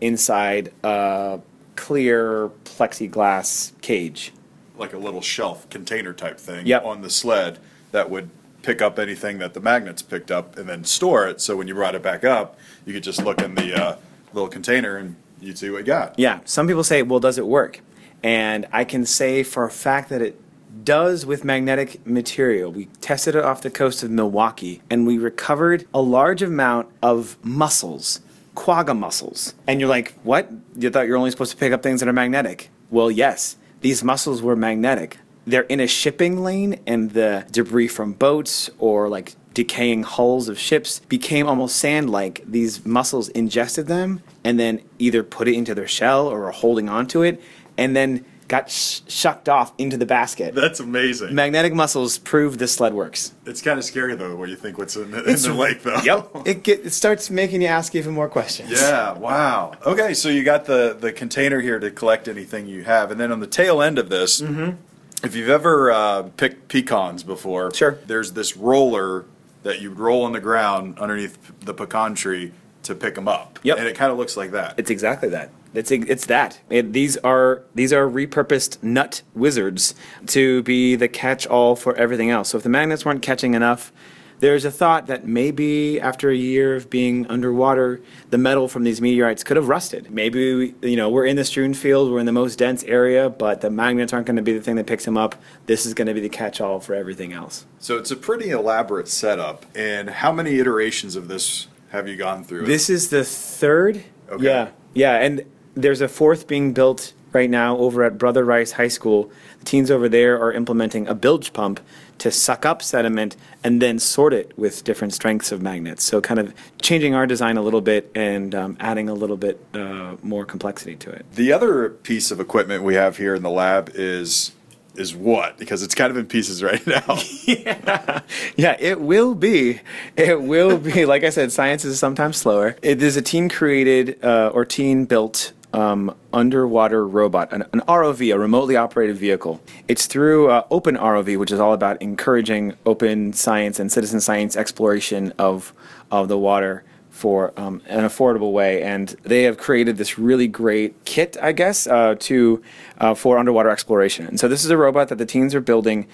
inside 0.00 0.72
a 0.82 1.40
clear 1.76 2.48
plexiglass 2.64 3.72
cage. 3.82 4.32
Like 4.78 4.94
a 4.94 4.98
little 4.98 5.20
shelf 5.20 5.68
container 5.68 6.12
type 6.14 6.38
thing 6.38 6.66
Yep. 6.66 6.84
on 6.84 7.02
the 7.02 7.10
sled 7.10 7.58
that 7.92 8.08
would 8.08 8.30
pick 8.62 8.82
up 8.82 8.98
anything 8.98 9.38
that 9.38 9.54
the 9.54 9.60
magnets 9.60 10.02
picked 10.02 10.30
up 10.30 10.56
and 10.56 10.68
then 10.68 10.84
store 10.84 11.26
it. 11.26 11.40
So 11.40 11.56
when 11.56 11.68
you 11.68 11.74
brought 11.74 11.94
it 11.94 12.02
back 12.02 12.24
up, 12.24 12.58
you 12.84 12.92
could 12.92 13.02
just 13.02 13.22
look 13.24 13.40
in 13.40 13.54
the 13.54 13.74
uh, 13.74 13.96
little 14.32 14.48
container 14.48 14.96
and 14.96 15.16
you'd 15.40 15.58
see 15.58 15.70
what 15.70 15.78
you 15.78 15.84
got. 15.84 16.18
Yeah, 16.18 16.40
some 16.44 16.66
people 16.66 16.84
say, 16.84 17.02
well, 17.02 17.20
does 17.20 17.38
it 17.38 17.46
work? 17.46 17.80
And 18.22 18.66
I 18.72 18.84
can 18.84 19.06
say 19.06 19.42
for 19.42 19.64
a 19.64 19.70
fact 19.70 20.10
that 20.10 20.20
it 20.20 20.40
does 20.84 21.26
with 21.26 21.44
magnetic 21.44 22.04
material. 22.06 22.72
We 22.72 22.86
tested 23.00 23.34
it 23.34 23.44
off 23.44 23.62
the 23.62 23.70
coast 23.70 24.02
of 24.02 24.10
Milwaukee 24.10 24.82
and 24.90 25.06
we 25.06 25.18
recovered 25.18 25.86
a 25.92 26.00
large 26.00 26.42
amount 26.42 26.88
of 27.02 27.36
mussels, 27.42 28.20
quagga 28.54 28.94
mussels. 28.94 29.54
And 29.66 29.80
you're 29.80 29.88
like, 29.88 30.14
what? 30.22 30.50
You 30.76 30.90
thought 30.90 31.06
you're 31.06 31.16
only 31.16 31.30
supposed 31.30 31.52
to 31.52 31.56
pick 31.56 31.72
up 31.72 31.82
things 31.82 32.00
that 32.00 32.08
are 32.08 32.12
magnetic? 32.12 32.70
Well, 32.90 33.10
yes, 33.10 33.56
these 33.80 34.04
mussels 34.04 34.42
were 34.42 34.56
magnetic. 34.56 35.18
They're 35.46 35.62
in 35.62 35.80
a 35.80 35.86
shipping 35.86 36.42
lane, 36.42 36.80
and 36.86 37.10
the 37.12 37.46
debris 37.50 37.88
from 37.88 38.12
boats 38.12 38.70
or 38.78 39.08
like 39.08 39.34
decaying 39.54 40.04
hulls 40.04 40.48
of 40.48 40.58
ships 40.58 41.00
became 41.08 41.48
almost 41.48 41.76
sand 41.76 42.10
like. 42.10 42.42
These 42.46 42.86
mussels 42.86 43.28
ingested 43.30 43.86
them 43.88 44.22
and 44.44 44.60
then 44.60 44.80
either 44.98 45.22
put 45.22 45.48
it 45.48 45.54
into 45.54 45.74
their 45.74 45.88
shell 45.88 46.28
or 46.28 46.40
were 46.40 46.50
holding 46.52 46.88
onto 46.88 47.22
it 47.22 47.42
and 47.76 47.96
then 47.96 48.24
got 48.46 48.70
sh- 48.70 49.00
shucked 49.08 49.48
off 49.48 49.72
into 49.78 49.96
the 49.96 50.06
basket. 50.06 50.54
That's 50.54 50.78
amazing. 50.80 51.34
Magnetic 51.34 51.72
mussels 51.72 52.18
prove 52.18 52.58
this 52.58 52.72
sled 52.74 52.94
works. 52.94 53.32
it's 53.46 53.62
kind 53.62 53.78
of 53.78 53.84
scary 53.84 54.14
though, 54.16 54.36
where 54.36 54.48
you 54.48 54.56
think 54.56 54.76
what's 54.78 54.94
in 54.96 55.10
the, 55.10 55.18
in 55.24 55.36
the 55.40 55.52
lake 55.54 55.82
though. 55.82 56.00
Yep. 56.02 56.46
It, 56.46 56.62
get, 56.62 56.86
it 56.86 56.90
starts 56.92 57.28
making 57.30 57.62
you 57.62 57.68
ask 57.68 57.94
even 57.94 58.12
more 58.12 58.28
questions. 58.28 58.70
Yeah, 58.70 59.12
wow. 59.12 59.72
Okay, 59.86 60.14
so 60.14 60.28
you 60.28 60.42
got 60.44 60.64
the, 60.64 60.96
the 60.98 61.12
container 61.12 61.60
here 61.60 61.78
to 61.80 61.90
collect 61.90 62.28
anything 62.28 62.66
you 62.66 62.84
have. 62.84 63.10
And 63.10 63.20
then 63.20 63.30
on 63.32 63.40
the 63.40 63.46
tail 63.48 63.82
end 63.82 63.98
of 63.98 64.08
this, 64.10 64.40
Mm-hmm. 64.40 64.76
If 65.22 65.34
you've 65.34 65.48
ever 65.48 65.90
uh, 65.90 66.22
picked 66.36 66.68
pecans 66.68 67.22
before, 67.22 67.72
Sure. 67.74 67.98
there's 68.06 68.32
this 68.32 68.56
roller 68.56 69.24
that 69.62 69.80
you 69.80 69.90
roll 69.90 70.22
on 70.24 70.32
the 70.32 70.40
ground 70.40 70.98
underneath 70.98 71.36
the 71.60 71.74
pecan 71.74 72.14
tree 72.14 72.52
to 72.84 72.94
pick 72.94 73.14
them 73.14 73.28
up. 73.28 73.58
Yep. 73.62 73.78
And 73.78 73.86
it 73.86 73.96
kind 73.96 74.10
of 74.10 74.16
looks 74.18 74.36
like 74.36 74.52
that. 74.52 74.74
It's 74.78 74.90
exactly 74.90 75.28
that. 75.30 75.50
It's 75.74 75.90
it's 75.92 76.26
that. 76.26 76.58
It, 76.68 76.92
these 76.92 77.16
are 77.18 77.62
these 77.74 77.92
are 77.92 78.08
repurposed 78.08 78.82
nut 78.82 79.22
wizards 79.34 79.94
to 80.28 80.62
be 80.64 80.96
the 80.96 81.06
catch-all 81.06 81.76
for 81.76 81.94
everything 81.94 82.28
else. 82.30 82.48
So 82.48 82.56
if 82.58 82.64
the 82.64 82.68
magnets 82.70 83.04
weren't 83.04 83.22
catching 83.22 83.54
enough, 83.54 83.92
there's 84.40 84.64
a 84.64 84.70
thought 84.70 85.06
that 85.06 85.26
maybe 85.26 86.00
after 86.00 86.30
a 86.30 86.34
year 86.34 86.74
of 86.74 86.90
being 86.90 87.26
underwater, 87.28 88.00
the 88.30 88.38
metal 88.38 88.68
from 88.68 88.84
these 88.84 89.00
meteorites 89.00 89.44
could 89.44 89.56
have 89.56 89.68
rusted. 89.68 90.10
Maybe 90.10 90.54
we, 90.54 90.90
you 90.90 90.96
know 90.96 91.08
we're 91.08 91.26
in 91.26 91.36
the 91.36 91.44
strewn 91.44 91.74
field, 91.74 92.10
we're 92.10 92.18
in 92.18 92.26
the 92.26 92.32
most 92.32 92.56
dense 92.56 92.82
area, 92.84 93.30
but 93.30 93.60
the 93.60 93.70
magnets 93.70 94.12
aren't 94.12 94.26
going 94.26 94.36
to 94.36 94.42
be 94.42 94.52
the 94.52 94.62
thing 94.62 94.76
that 94.76 94.86
picks 94.86 95.04
them 95.04 95.16
up. 95.16 95.36
This 95.66 95.86
is 95.86 95.94
going 95.94 96.08
to 96.08 96.14
be 96.14 96.20
the 96.20 96.28
catch-all 96.28 96.80
for 96.80 96.94
everything 96.94 97.32
else. 97.32 97.66
so 97.78 97.98
it's 97.98 98.10
a 98.10 98.16
pretty 98.16 98.50
elaborate 98.50 99.08
setup. 99.08 99.66
And 99.74 100.10
how 100.10 100.32
many 100.32 100.58
iterations 100.58 101.16
of 101.16 101.28
this 101.28 101.68
have 101.90 102.08
you 102.08 102.16
gone 102.16 102.42
through? 102.44 102.66
This 102.66 102.90
is 102.90 103.10
the 103.10 103.24
third. 103.24 104.04
Okay. 104.30 104.44
Yeah, 104.44 104.70
yeah, 104.94 105.16
and 105.16 105.44
there's 105.74 106.00
a 106.00 106.08
fourth 106.08 106.46
being 106.46 106.72
built 106.72 107.12
right 107.32 107.50
now 107.50 107.76
over 107.76 108.02
at 108.02 108.18
Brother 108.18 108.44
Rice 108.44 108.72
High 108.72 108.88
School. 108.88 109.30
The 109.60 109.64
teens 109.64 109.90
over 109.90 110.08
there 110.08 110.40
are 110.40 110.52
implementing 110.52 111.06
a 111.06 111.14
bilge 111.14 111.52
pump 111.52 111.80
to 112.20 112.30
suck 112.30 112.64
up 112.64 112.82
sediment 112.82 113.36
and 113.64 113.82
then 113.82 113.98
sort 113.98 114.32
it 114.32 114.56
with 114.56 114.84
different 114.84 115.12
strengths 115.12 115.52
of 115.52 115.60
magnets. 115.62 116.04
So 116.04 116.20
kind 116.20 116.38
of 116.38 116.54
changing 116.80 117.14
our 117.14 117.26
design 117.26 117.56
a 117.56 117.62
little 117.62 117.80
bit 117.80 118.10
and 118.14 118.54
um, 118.54 118.76
adding 118.78 119.08
a 119.08 119.14
little 119.14 119.36
bit 119.36 119.58
uh, 119.74 120.16
more 120.22 120.44
complexity 120.44 120.96
to 120.96 121.10
it. 121.10 121.26
The 121.34 121.52
other 121.52 121.90
piece 121.90 122.30
of 122.30 122.38
equipment 122.38 122.84
we 122.84 122.94
have 122.94 123.16
here 123.16 123.34
in 123.34 123.42
the 123.42 123.50
lab 123.50 123.90
is 123.94 124.52
is 124.96 125.14
what? 125.14 125.56
Because 125.56 125.82
it's 125.82 125.94
kind 125.94 126.10
of 126.10 126.16
in 126.16 126.26
pieces 126.26 126.62
right 126.70 126.84
now. 126.86 127.18
Yeah, 127.44 128.20
yeah, 128.56 128.76
it 128.78 129.00
will 129.00 129.34
be. 129.34 129.80
It 130.16 130.42
will 130.42 130.78
be. 130.78 131.06
Like 131.06 131.24
I 131.24 131.30
said, 131.30 131.52
science 131.52 131.84
is 131.84 131.98
sometimes 131.98 132.36
slower. 132.36 132.76
It 132.82 133.02
is 133.02 133.16
a 133.16 133.22
teen 133.22 133.48
created 133.48 134.22
uh, 134.22 134.50
or 134.52 134.64
teen 134.64 135.06
built 135.06 135.52
um, 135.72 136.14
underwater 136.32 137.06
robot, 137.06 137.52
an, 137.52 137.62
an 137.72 137.80
ROV, 137.80 138.34
a 138.34 138.38
remotely 138.38 138.76
operated 138.76 139.16
vehicle. 139.16 139.60
It's 139.88 140.06
through 140.06 140.50
uh, 140.50 140.66
Open 140.70 140.96
ROV, 140.96 141.38
which 141.38 141.52
is 141.52 141.60
all 141.60 141.72
about 141.72 142.00
encouraging 142.02 142.74
open 142.86 143.32
science 143.32 143.78
and 143.78 143.90
citizen 143.90 144.20
science 144.20 144.56
exploration 144.56 145.32
of 145.38 145.72
of 146.10 146.28
the 146.28 146.38
water 146.38 146.84
for 147.10 147.52
um, 147.60 147.82
an 147.86 148.04
affordable 148.04 148.52
way, 148.52 148.82
and 148.82 149.08
they 149.24 149.42
have 149.42 149.58
created 149.58 149.98
this 149.98 150.18
really 150.18 150.48
great 150.48 151.04
kit, 151.04 151.36
I 151.42 151.52
guess, 151.52 151.86
uh, 151.86 152.14
to 152.20 152.62
uh, 152.98 153.14
for 153.14 153.36
underwater 153.36 153.68
exploration. 153.68 154.26
And 154.26 154.40
so 154.40 154.48
this 154.48 154.64
is 154.64 154.70
a 154.70 154.76
robot 154.76 155.08
that 155.08 155.18
the 155.18 155.26
teens 155.26 155.54
are 155.54 155.60
building, 155.60 156.06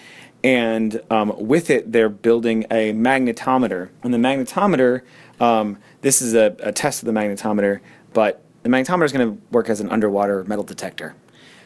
and 0.43 1.01
um, 1.11 1.33
with 1.39 1.71
it 1.71 1.93
they're 1.93 2.09
building 2.09 2.65
a 2.71 2.93
magnetometer. 2.93 3.91
And 4.03 4.13
the 4.13 4.19
magnetometer, 4.19 5.03
um, 5.39 5.79
this 6.01 6.21
is 6.21 6.35
a, 6.35 6.57
a 6.61 6.73
test 6.73 7.03
of 7.03 7.07
the 7.07 7.13
magnetometer, 7.13 7.81
but 8.13 8.43
the 8.67 8.77
magnetometer 8.77 9.05
is 9.05 9.13
going 9.13 9.37
to 9.37 9.43
work 9.53 9.71
as 9.71 9.81
an 9.81 9.89
underwater 9.91 10.43
metal 10.43 10.65
detector. 10.65 11.15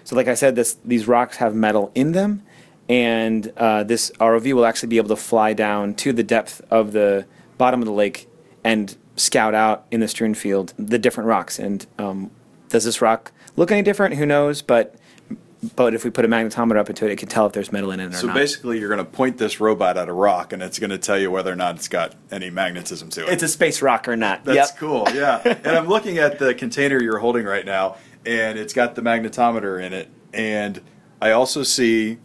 So, 0.04 0.14
like 0.14 0.28
I 0.28 0.34
said, 0.34 0.54
this 0.54 0.76
these 0.84 1.08
rocks 1.08 1.38
have 1.38 1.54
metal 1.54 1.90
in 1.94 2.12
them, 2.12 2.42
and 2.90 3.50
uh, 3.56 3.84
this 3.84 4.10
ROV 4.20 4.52
will 4.52 4.66
actually 4.66 4.90
be 4.90 4.98
able 4.98 5.08
to 5.08 5.16
fly 5.16 5.54
down 5.54 5.94
to 5.94 6.12
the 6.12 6.22
depth 6.22 6.60
of 6.70 6.92
the 6.92 7.24
bottom 7.56 7.80
of 7.80 7.86
the 7.86 7.92
lake 7.92 8.28
and 8.62 8.98
scout 9.16 9.54
out 9.54 9.86
in 9.90 10.00
the 10.00 10.08
strewn 10.08 10.34
field 10.34 10.74
the 10.78 10.98
different 10.98 11.26
rocks. 11.26 11.58
And 11.58 11.86
um, 11.98 12.30
does 12.68 12.84
this 12.84 13.00
rock 13.00 13.32
look 13.56 13.72
any 13.72 13.82
different? 13.82 14.16
Who 14.16 14.26
knows? 14.26 14.60
But 14.60 14.94
but 15.76 15.94
if 15.94 16.04
we 16.04 16.10
put 16.10 16.24
a 16.24 16.28
magnetometer 16.28 16.78
up 16.78 16.88
into 16.88 17.04
it, 17.06 17.12
it 17.12 17.16
can 17.18 17.28
tell 17.28 17.46
if 17.46 17.52
there's 17.52 17.70
metal 17.70 17.90
in 17.90 18.00
it 18.00 18.08
or 18.08 18.16
so 18.16 18.26
not. 18.28 18.34
basically, 18.36 18.78
you're 18.78 18.88
going 18.88 19.04
to 19.04 19.10
point 19.10 19.36
this 19.38 19.60
robot 19.60 19.96
at 19.98 20.08
a 20.08 20.12
rock, 20.12 20.52
and 20.52 20.62
it's 20.62 20.78
going 20.78 20.90
to 20.90 20.98
tell 20.98 21.18
you 21.18 21.30
whether 21.30 21.52
or 21.52 21.56
not 21.56 21.76
it's 21.76 21.88
got 21.88 22.14
any 22.30 22.48
magnetism 22.50 23.10
to 23.10 23.26
it. 23.26 23.32
it's 23.34 23.42
a 23.42 23.48
space 23.48 23.82
rock 23.82 24.08
or 24.08 24.16
not. 24.16 24.44
That's 24.44 24.70
Yep. 24.70 24.78
cool. 24.78 25.06
Yeah. 25.14 25.40
and 25.44 25.66
I'm 25.76 25.86
looking 25.86 26.18
at 26.18 26.38
the 26.38 26.54
container 26.54 27.02
you're 27.02 27.18
holding 27.18 27.44
right 27.44 27.66
now, 27.66 27.96
and 28.24 28.58
it's 28.58 28.72
got 28.72 28.94
the 28.94 29.02
magnetometer 29.02 29.82
in 29.84 29.92
it. 29.92 30.08
And 30.32 30.80
I 31.20 31.32
also 31.32 31.62
see 31.62 32.18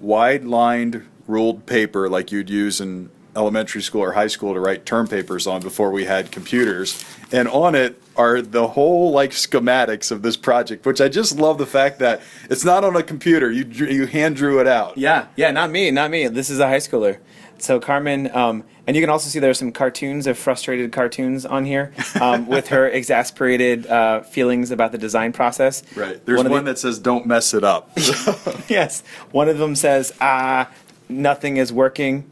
wide 0.00 0.44
lined 0.44 1.06
ruled 1.26 1.66
paper 1.66 2.08
like 2.08 2.32
you'd 2.32 2.50
use 2.50 2.80
in 2.80 3.10
elementary 3.36 3.82
school 3.82 4.02
or 4.02 4.12
high 4.12 4.26
school 4.26 4.54
to 4.54 4.60
write 4.60 4.84
term 4.86 5.06
papers 5.08 5.46
on 5.46 5.60
before 5.62 5.90
we 5.90 6.04
had 6.04 6.30
computers. 6.30 7.04
And 7.30 7.48
on 7.48 7.74
it 7.74 8.00
are 8.16 8.42
the 8.42 8.68
whole 8.68 9.10
like 9.10 9.30
schematics 9.30 10.10
of 10.10 10.22
this 10.22 10.36
project, 10.36 10.84
which 10.84 11.00
I 11.00 11.08
just 11.08 11.36
love 11.38 11.58
the 11.58 11.66
fact 11.66 11.98
that 12.00 12.20
it's 12.50 12.64
not 12.64 12.84
on 12.84 12.94
a 12.96 13.02
computer. 13.02 13.50
You 13.50 13.64
drew, 13.64 13.86
you 13.88 14.06
hand 14.06 14.36
drew 14.36 14.60
it 14.60 14.66
out. 14.66 14.98
Yeah, 14.98 15.26
yeah, 15.36 15.50
not 15.50 15.70
me, 15.70 15.90
not 15.90 16.10
me. 16.10 16.28
This 16.28 16.50
is 16.50 16.58
a 16.58 16.66
high 16.66 16.76
schooler. 16.76 17.18
So 17.58 17.78
Carmen, 17.78 18.28
um, 18.34 18.64
and 18.88 18.96
you 18.96 19.02
can 19.02 19.08
also 19.08 19.28
see 19.28 19.38
there's 19.38 19.58
some 19.58 19.70
cartoons 19.70 20.26
of 20.26 20.36
frustrated 20.36 20.90
cartoons 20.92 21.46
on 21.46 21.64
here 21.64 21.94
um, 22.20 22.46
with 22.48 22.68
her 22.68 22.88
exasperated 22.88 23.86
uh, 23.86 24.22
feelings 24.22 24.72
about 24.72 24.90
the 24.92 24.98
design 24.98 25.32
process. 25.32 25.84
Right. 25.96 26.24
There's 26.26 26.38
One 26.38 26.50
one, 26.50 26.58
of 26.58 26.64
the- 26.64 26.72
that 26.72 26.78
says 26.78 26.98
don't 26.98 27.24
mess 27.24 27.54
it 27.54 27.62
up. 27.64 27.90
yes, 28.68 29.02
one 29.30 29.48
of 29.48 29.58
them 29.58 29.76
says, 29.76 30.12
"Ah, 30.20 30.70
nothing 31.08 31.56
is 31.56 31.72
working." 31.72 32.28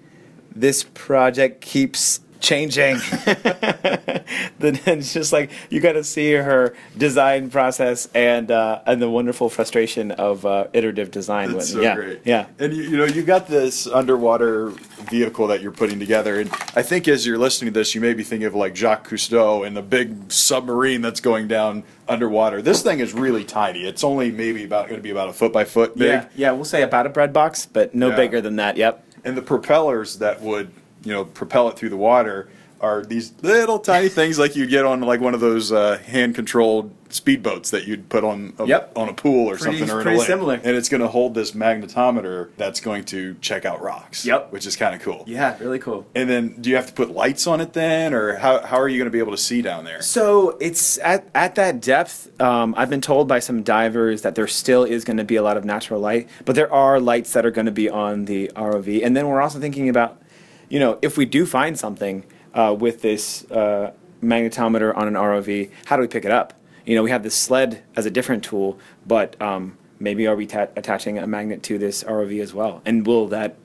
This 0.55 0.85
project 0.95 1.61
keeps 1.61 2.21
changing. 2.41 2.97
then 4.59 4.79
it's 4.87 5.13
just 5.13 5.33
like 5.33 5.51
you 5.69 5.81
got 5.81 5.93
to 5.93 6.03
see 6.05 6.33
her 6.33 6.75
design 6.97 7.51
process 7.51 8.09
and 8.15 8.51
uh, 8.51 8.81
and 8.87 9.01
the 9.01 9.09
wonderful 9.09 9.49
frustration 9.49 10.11
of 10.13 10.45
uh, 10.45 10.67
iterative 10.73 11.11
design. 11.11 11.53
That's 11.53 11.73
so 11.73 11.81
yeah, 11.81 11.95
great. 11.95 12.21
Yeah. 12.25 12.47
And 12.59 12.75
you, 12.75 12.83
you 12.85 12.97
know, 12.97 13.05
you 13.05 13.23
got 13.23 13.47
this 13.47 13.87
underwater 13.87 14.71
vehicle 15.11 15.47
that 15.49 15.61
you're 15.61 15.73
putting 15.73 15.99
together, 15.99 16.41
and 16.41 16.51
I 16.75 16.83
think 16.83 17.09
as 17.09 17.27
you're 17.27 17.39
listening 17.39 17.73
to 17.73 17.79
this, 17.79 17.95
you 17.95 18.01
may 18.01 18.15
be 18.15 18.25
thinking 18.25 18.47
of 18.47 18.55
like 18.55 18.75
Jacques 18.75 19.09
Cousteau 19.09 19.67
and 19.67 19.77
the 19.77 19.83
big 19.83 20.33
submarine 20.33 21.03
that's 21.03 21.21
going 21.21 21.49
down 21.49 21.85
underwater. 22.09 22.61
This 22.63 22.83
thing 22.83 23.01
is 23.01 23.13
really 23.13 23.45
tiny. 23.45 23.85
It's 23.85 24.03
only 24.03 24.31
maybe 24.31 24.65
about 24.65 24.89
going 24.89 24.99
to 24.99 25.03
be 25.03 25.11
about 25.11 25.29
a 25.29 25.33
foot 25.33 25.53
by 25.53 25.65
foot 25.65 25.97
big. 25.97 26.09
Yeah, 26.09 26.29
yeah, 26.35 26.53
we'll 26.53 26.65
say 26.65 26.83
about 26.83 27.07
a 27.07 27.11
bread 27.11 27.33
box, 27.33 27.67
but 27.67 27.95
no 27.95 28.09
Yeah. 28.11 28.17
bigger 28.17 28.41
than 28.41 28.57
that. 28.57 28.77
Yep. 28.77 29.05
And 29.25 29.37
the 29.37 29.43
propellers 29.43 30.19
that 30.19 30.41
would, 30.41 30.71
you 31.05 31.13
know, 31.13 31.25
propel 31.25 31.69
it 31.69 31.77
through 31.77 31.91
the 31.91 31.97
water 31.97 32.49
are 32.81 33.05
these 33.05 33.33
little 33.43 33.79
tiny 33.79 34.09
things 34.09 34.39
like 34.39 34.57
you'd 34.57 34.71
get 34.71 34.85
on 34.85 35.01
like 35.03 35.21
one 35.21 35.35
of 35.35 35.41
those 35.41 35.71
uh, 35.73 35.99
hand 35.99 36.35
controlled 36.35 36.91
speedboats 37.11 37.71
that 37.71 37.87
you'd 37.89 38.09
put 38.09 38.23
on 38.25 38.53
a, 38.59 38.67
Yep. 38.67 38.93
on 38.97 39.09
a 39.09 39.13
pool 39.13 39.49
or 39.49 39.57
Pretty- 39.57 39.79
something 39.79 39.95
or 39.95 40.01
in 40.01 40.07
a 40.07 40.19
lake. 40.19 40.27
similar. 40.27 40.55
And 40.55 40.77
it's 40.77 40.89
going 40.89 41.01
to 41.01 41.09
hold 41.09 41.35
this 41.35 41.51
magnetometer 41.53 42.51
that's 42.57 42.81
going 42.81 43.05
to 43.07 43.35
check 43.41 43.65
out 43.65 43.83
rocks. 43.83 44.25
Yep. 44.25 44.53
Which 44.53 44.65
is 44.67 44.77
kind 44.77 44.95
of 44.95 45.03
cool. 45.03 45.25
Yeah, 45.27 45.57
really 45.61 45.79
cool. 45.81 46.07
And 46.15 46.31
then 46.31 46.61
do 46.61 46.71
you 46.71 46.77
have 46.77 46.87
to 46.87 46.93
put 46.93 47.11
lights 47.11 47.47
on 47.47 47.61
it 47.61 47.73
then, 47.73 48.15
or 48.15 48.37
how, 48.37 48.61
how 48.65 48.79
are 48.81 48.89
you 48.89 48.97
going 48.99 49.07
to 49.07 49.11
be 49.11 49.19
able 49.19 49.33
to 49.33 49.39
see 49.43 49.61
down 49.61 49.85
there? 49.85 50.03
So 50.03 50.57
it's 50.61 50.99
at, 50.99 51.27
at 51.35 51.57
that 51.57 51.81
depth. 51.81 52.41
Um, 52.41 52.75
I've 52.79 52.91
been 52.91 53.01
told 53.01 53.27
by 53.29 53.41
some 53.41 53.63
divers 53.63 54.23
that 54.23 54.37
there 54.37 54.47
still 54.47 54.85
is 54.85 55.05
going 55.05 55.17
to 55.17 55.25
be 55.25 55.37
a 55.37 55.43
lot 55.43 55.57
of 55.57 55.65
natural 55.65 56.01
light, 56.01 56.29
but 56.45 56.55
there 56.55 56.73
are 56.73 57.01
lights 57.01 57.33
that 57.33 57.45
are 57.45 57.51
going 57.51 57.67
to 57.67 57.73
be 57.73 57.91
on 57.91 58.27
the 58.27 58.51
ROV. 58.55 59.05
And 59.05 59.17
then 59.17 59.27
we're 59.29 59.41
also 59.43 59.59
thinking 59.59 59.89
about, 59.89 60.23
you 60.69 60.79
know, 60.79 60.99
if 61.03 61.17
we 61.19 61.27
do 61.27 61.45
find 61.45 61.77
something 61.79 62.25
uh, 62.55 62.77
with 62.79 63.03
this 63.03 63.49
uh, 63.51 63.93
magnetometer 64.23 64.97
on 64.97 65.09
an 65.09 65.15
ROV, 65.15 65.71
how 65.87 65.97
do 65.97 66.03
we 66.03 66.09
pick 66.09 66.25
it 66.25 66.31
up? 66.31 66.55
You 66.85 66.95
know, 66.95 67.03
we 67.03 67.11
have 67.11 67.23
this 67.23 67.35
sled 67.35 67.83
as 67.97 68.07
a 68.07 68.11
different 68.11 68.43
tool, 68.43 68.79
but 69.07 69.41
um, 69.41 69.77
maybe 69.99 70.27
are 70.27 70.37
we 70.37 70.47
ta- 70.47 70.69
attaching 70.77 71.19
a 71.19 71.27
magnet 71.27 71.63
to 71.65 71.79
this 71.79 72.05
ROV 72.05 72.41
as 72.41 72.55
well? 72.55 72.83
And 72.85 73.07
will 73.07 73.29
that 73.29 73.57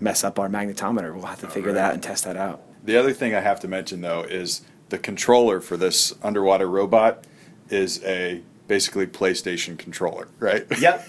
mess 0.00 0.24
up 0.24 0.38
our 0.38 0.48
magnetometer? 0.48 1.14
We'll 1.14 1.26
have 1.26 1.40
to 1.40 1.48
figure 1.48 1.72
that 1.72 1.94
and 1.94 2.02
test 2.02 2.24
that 2.24 2.36
out. 2.36 2.62
The 2.84 2.96
other 2.96 3.12
thing 3.12 3.34
I 3.34 3.40
have 3.40 3.60
to 3.60 3.68
mention 3.68 4.00
though 4.00 4.22
is 4.22 4.62
the 4.90 4.98
controller 4.98 5.60
for 5.60 5.76
this 5.76 6.14
underwater 6.22 6.68
robot 6.68 7.24
is 7.70 8.02
a 8.04 8.42
basically 8.66 9.06
PlayStation 9.06 9.76
controller, 9.78 10.28
right? 10.38 10.64
Yep. 10.80 11.08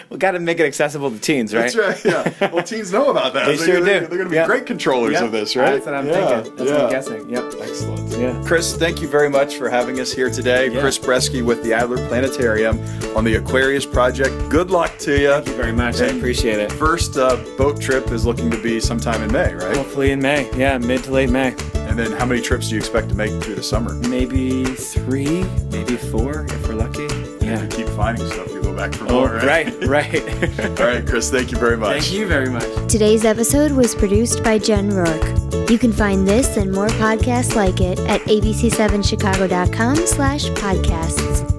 we 0.10 0.16
got 0.18 0.30
to 0.32 0.40
make 0.40 0.58
it 0.58 0.64
accessible 0.64 1.10
to 1.10 1.18
teens, 1.18 1.54
right? 1.54 1.72
That's 1.72 2.04
right. 2.04 2.32
Yeah. 2.40 2.50
Well, 2.52 2.62
teens 2.64 2.92
know 2.92 3.10
about 3.10 3.34
that. 3.34 3.46
They 3.46 3.56
They're 3.56 3.66
sure 3.66 3.80
gonna, 3.80 4.00
do. 4.00 4.06
They're 4.06 4.08
going 4.18 4.24
to 4.24 4.30
be 4.30 4.36
Yeah. 4.36 4.46
great 4.46 4.66
controllers 4.66 5.12
Yep. 5.12 5.22
of 5.24 5.32
this, 5.32 5.54
right? 5.56 5.72
That's 5.72 5.86
what 5.86 5.94
I'm 5.94 6.06
Yeah, 6.06 6.40
thinking. 6.42 6.56
That's 6.56 6.70
yeah. 6.70 6.76
what 6.76 6.84
I'm 6.84 6.90
guessing. 6.90 7.30
Yep. 7.30 7.44
Excellent. 7.60 8.18
Yeah. 8.18 8.42
Chris, 8.46 8.76
thank 8.76 9.02
you 9.02 9.08
very 9.08 9.28
much 9.28 9.56
for 9.56 9.68
having 9.68 10.00
us 10.00 10.12
here 10.12 10.30
today. 10.30 10.68
Yeah. 10.70 10.80
Chris 10.80 10.98
Bresky 10.98 11.44
with 11.44 11.62
the 11.62 11.74
Adler 11.74 11.98
Planetarium 12.08 12.78
on 13.16 13.24
the 13.24 13.34
Aquarius 13.34 13.84
project. 13.84 14.34
Good 14.48 14.70
luck 14.70 14.96
to 15.00 15.20
you. 15.20 15.28
Thank 15.32 15.48
you 15.48 15.54
very 15.54 15.72
much. 15.72 16.00
I 16.00 16.06
appreciate 16.06 16.58
it. 16.58 16.72
First 16.72 17.16
uh, 17.18 17.36
boat 17.58 17.80
trip 17.80 18.10
is 18.10 18.24
looking 18.24 18.50
to 18.50 18.62
be 18.62 18.80
sometime 18.80 19.22
in 19.22 19.30
May, 19.32 19.52
right? 19.54 19.76
Hopefully 19.76 20.10
in 20.12 20.20
May. 20.20 20.50
Yeah, 20.56 20.78
mid 20.78 21.04
to 21.04 21.12
late 21.12 21.30
May. 21.30 21.54
And 21.86 21.98
then 21.98 22.12
how 22.12 22.26
many 22.26 22.40
trips 22.40 22.68
do 22.68 22.74
you 22.74 22.78
expect 22.78 23.08
to 23.10 23.14
make 23.14 23.30
through 23.42 23.54
the 23.54 23.62
summer? 23.62 23.94
Maybe 23.94 24.64
three, 24.64 25.44
maybe 25.70 25.96
four 25.96 26.44
if 26.46 26.68
we're 26.68 26.74
lucky. 26.74 27.06
Yeah. 27.44 27.62
You 27.62 27.68
keep 27.68 27.88
finding 27.90 28.26
stuff, 28.30 28.50
you 28.50 28.60
go 28.62 28.74
back 28.74 28.92
for 28.94 29.04
Oh, 29.08 29.12
more, 29.12 29.34
right? 29.36 29.72
right, 29.84 30.12
right. 30.58 30.80
All 30.80 30.86
right, 30.86 31.06
Chris, 31.06 31.30
thank 31.30 31.52
you 31.52 31.58
very 31.58 31.76
much. 31.76 32.02
Thank 32.02 32.12
you 32.12 32.26
very 32.26 32.50
much. 32.50 32.64
Today's 32.90 33.24
episode 33.24 33.72
was 33.72 33.94
produced 33.94 34.42
by 34.42 34.58
Jen 34.58 34.90
Rourke. 34.90 35.70
You 35.70 35.78
can 35.78 35.92
find 35.92 36.26
this 36.26 36.56
and 36.56 36.70
more 36.72 36.88
podcasts 36.88 37.54
like 37.54 37.80
it 37.80 37.98
at 38.00 38.20
abc7chicago.com 38.22 39.96
slash 39.96 40.44
podcasts. 40.50 41.55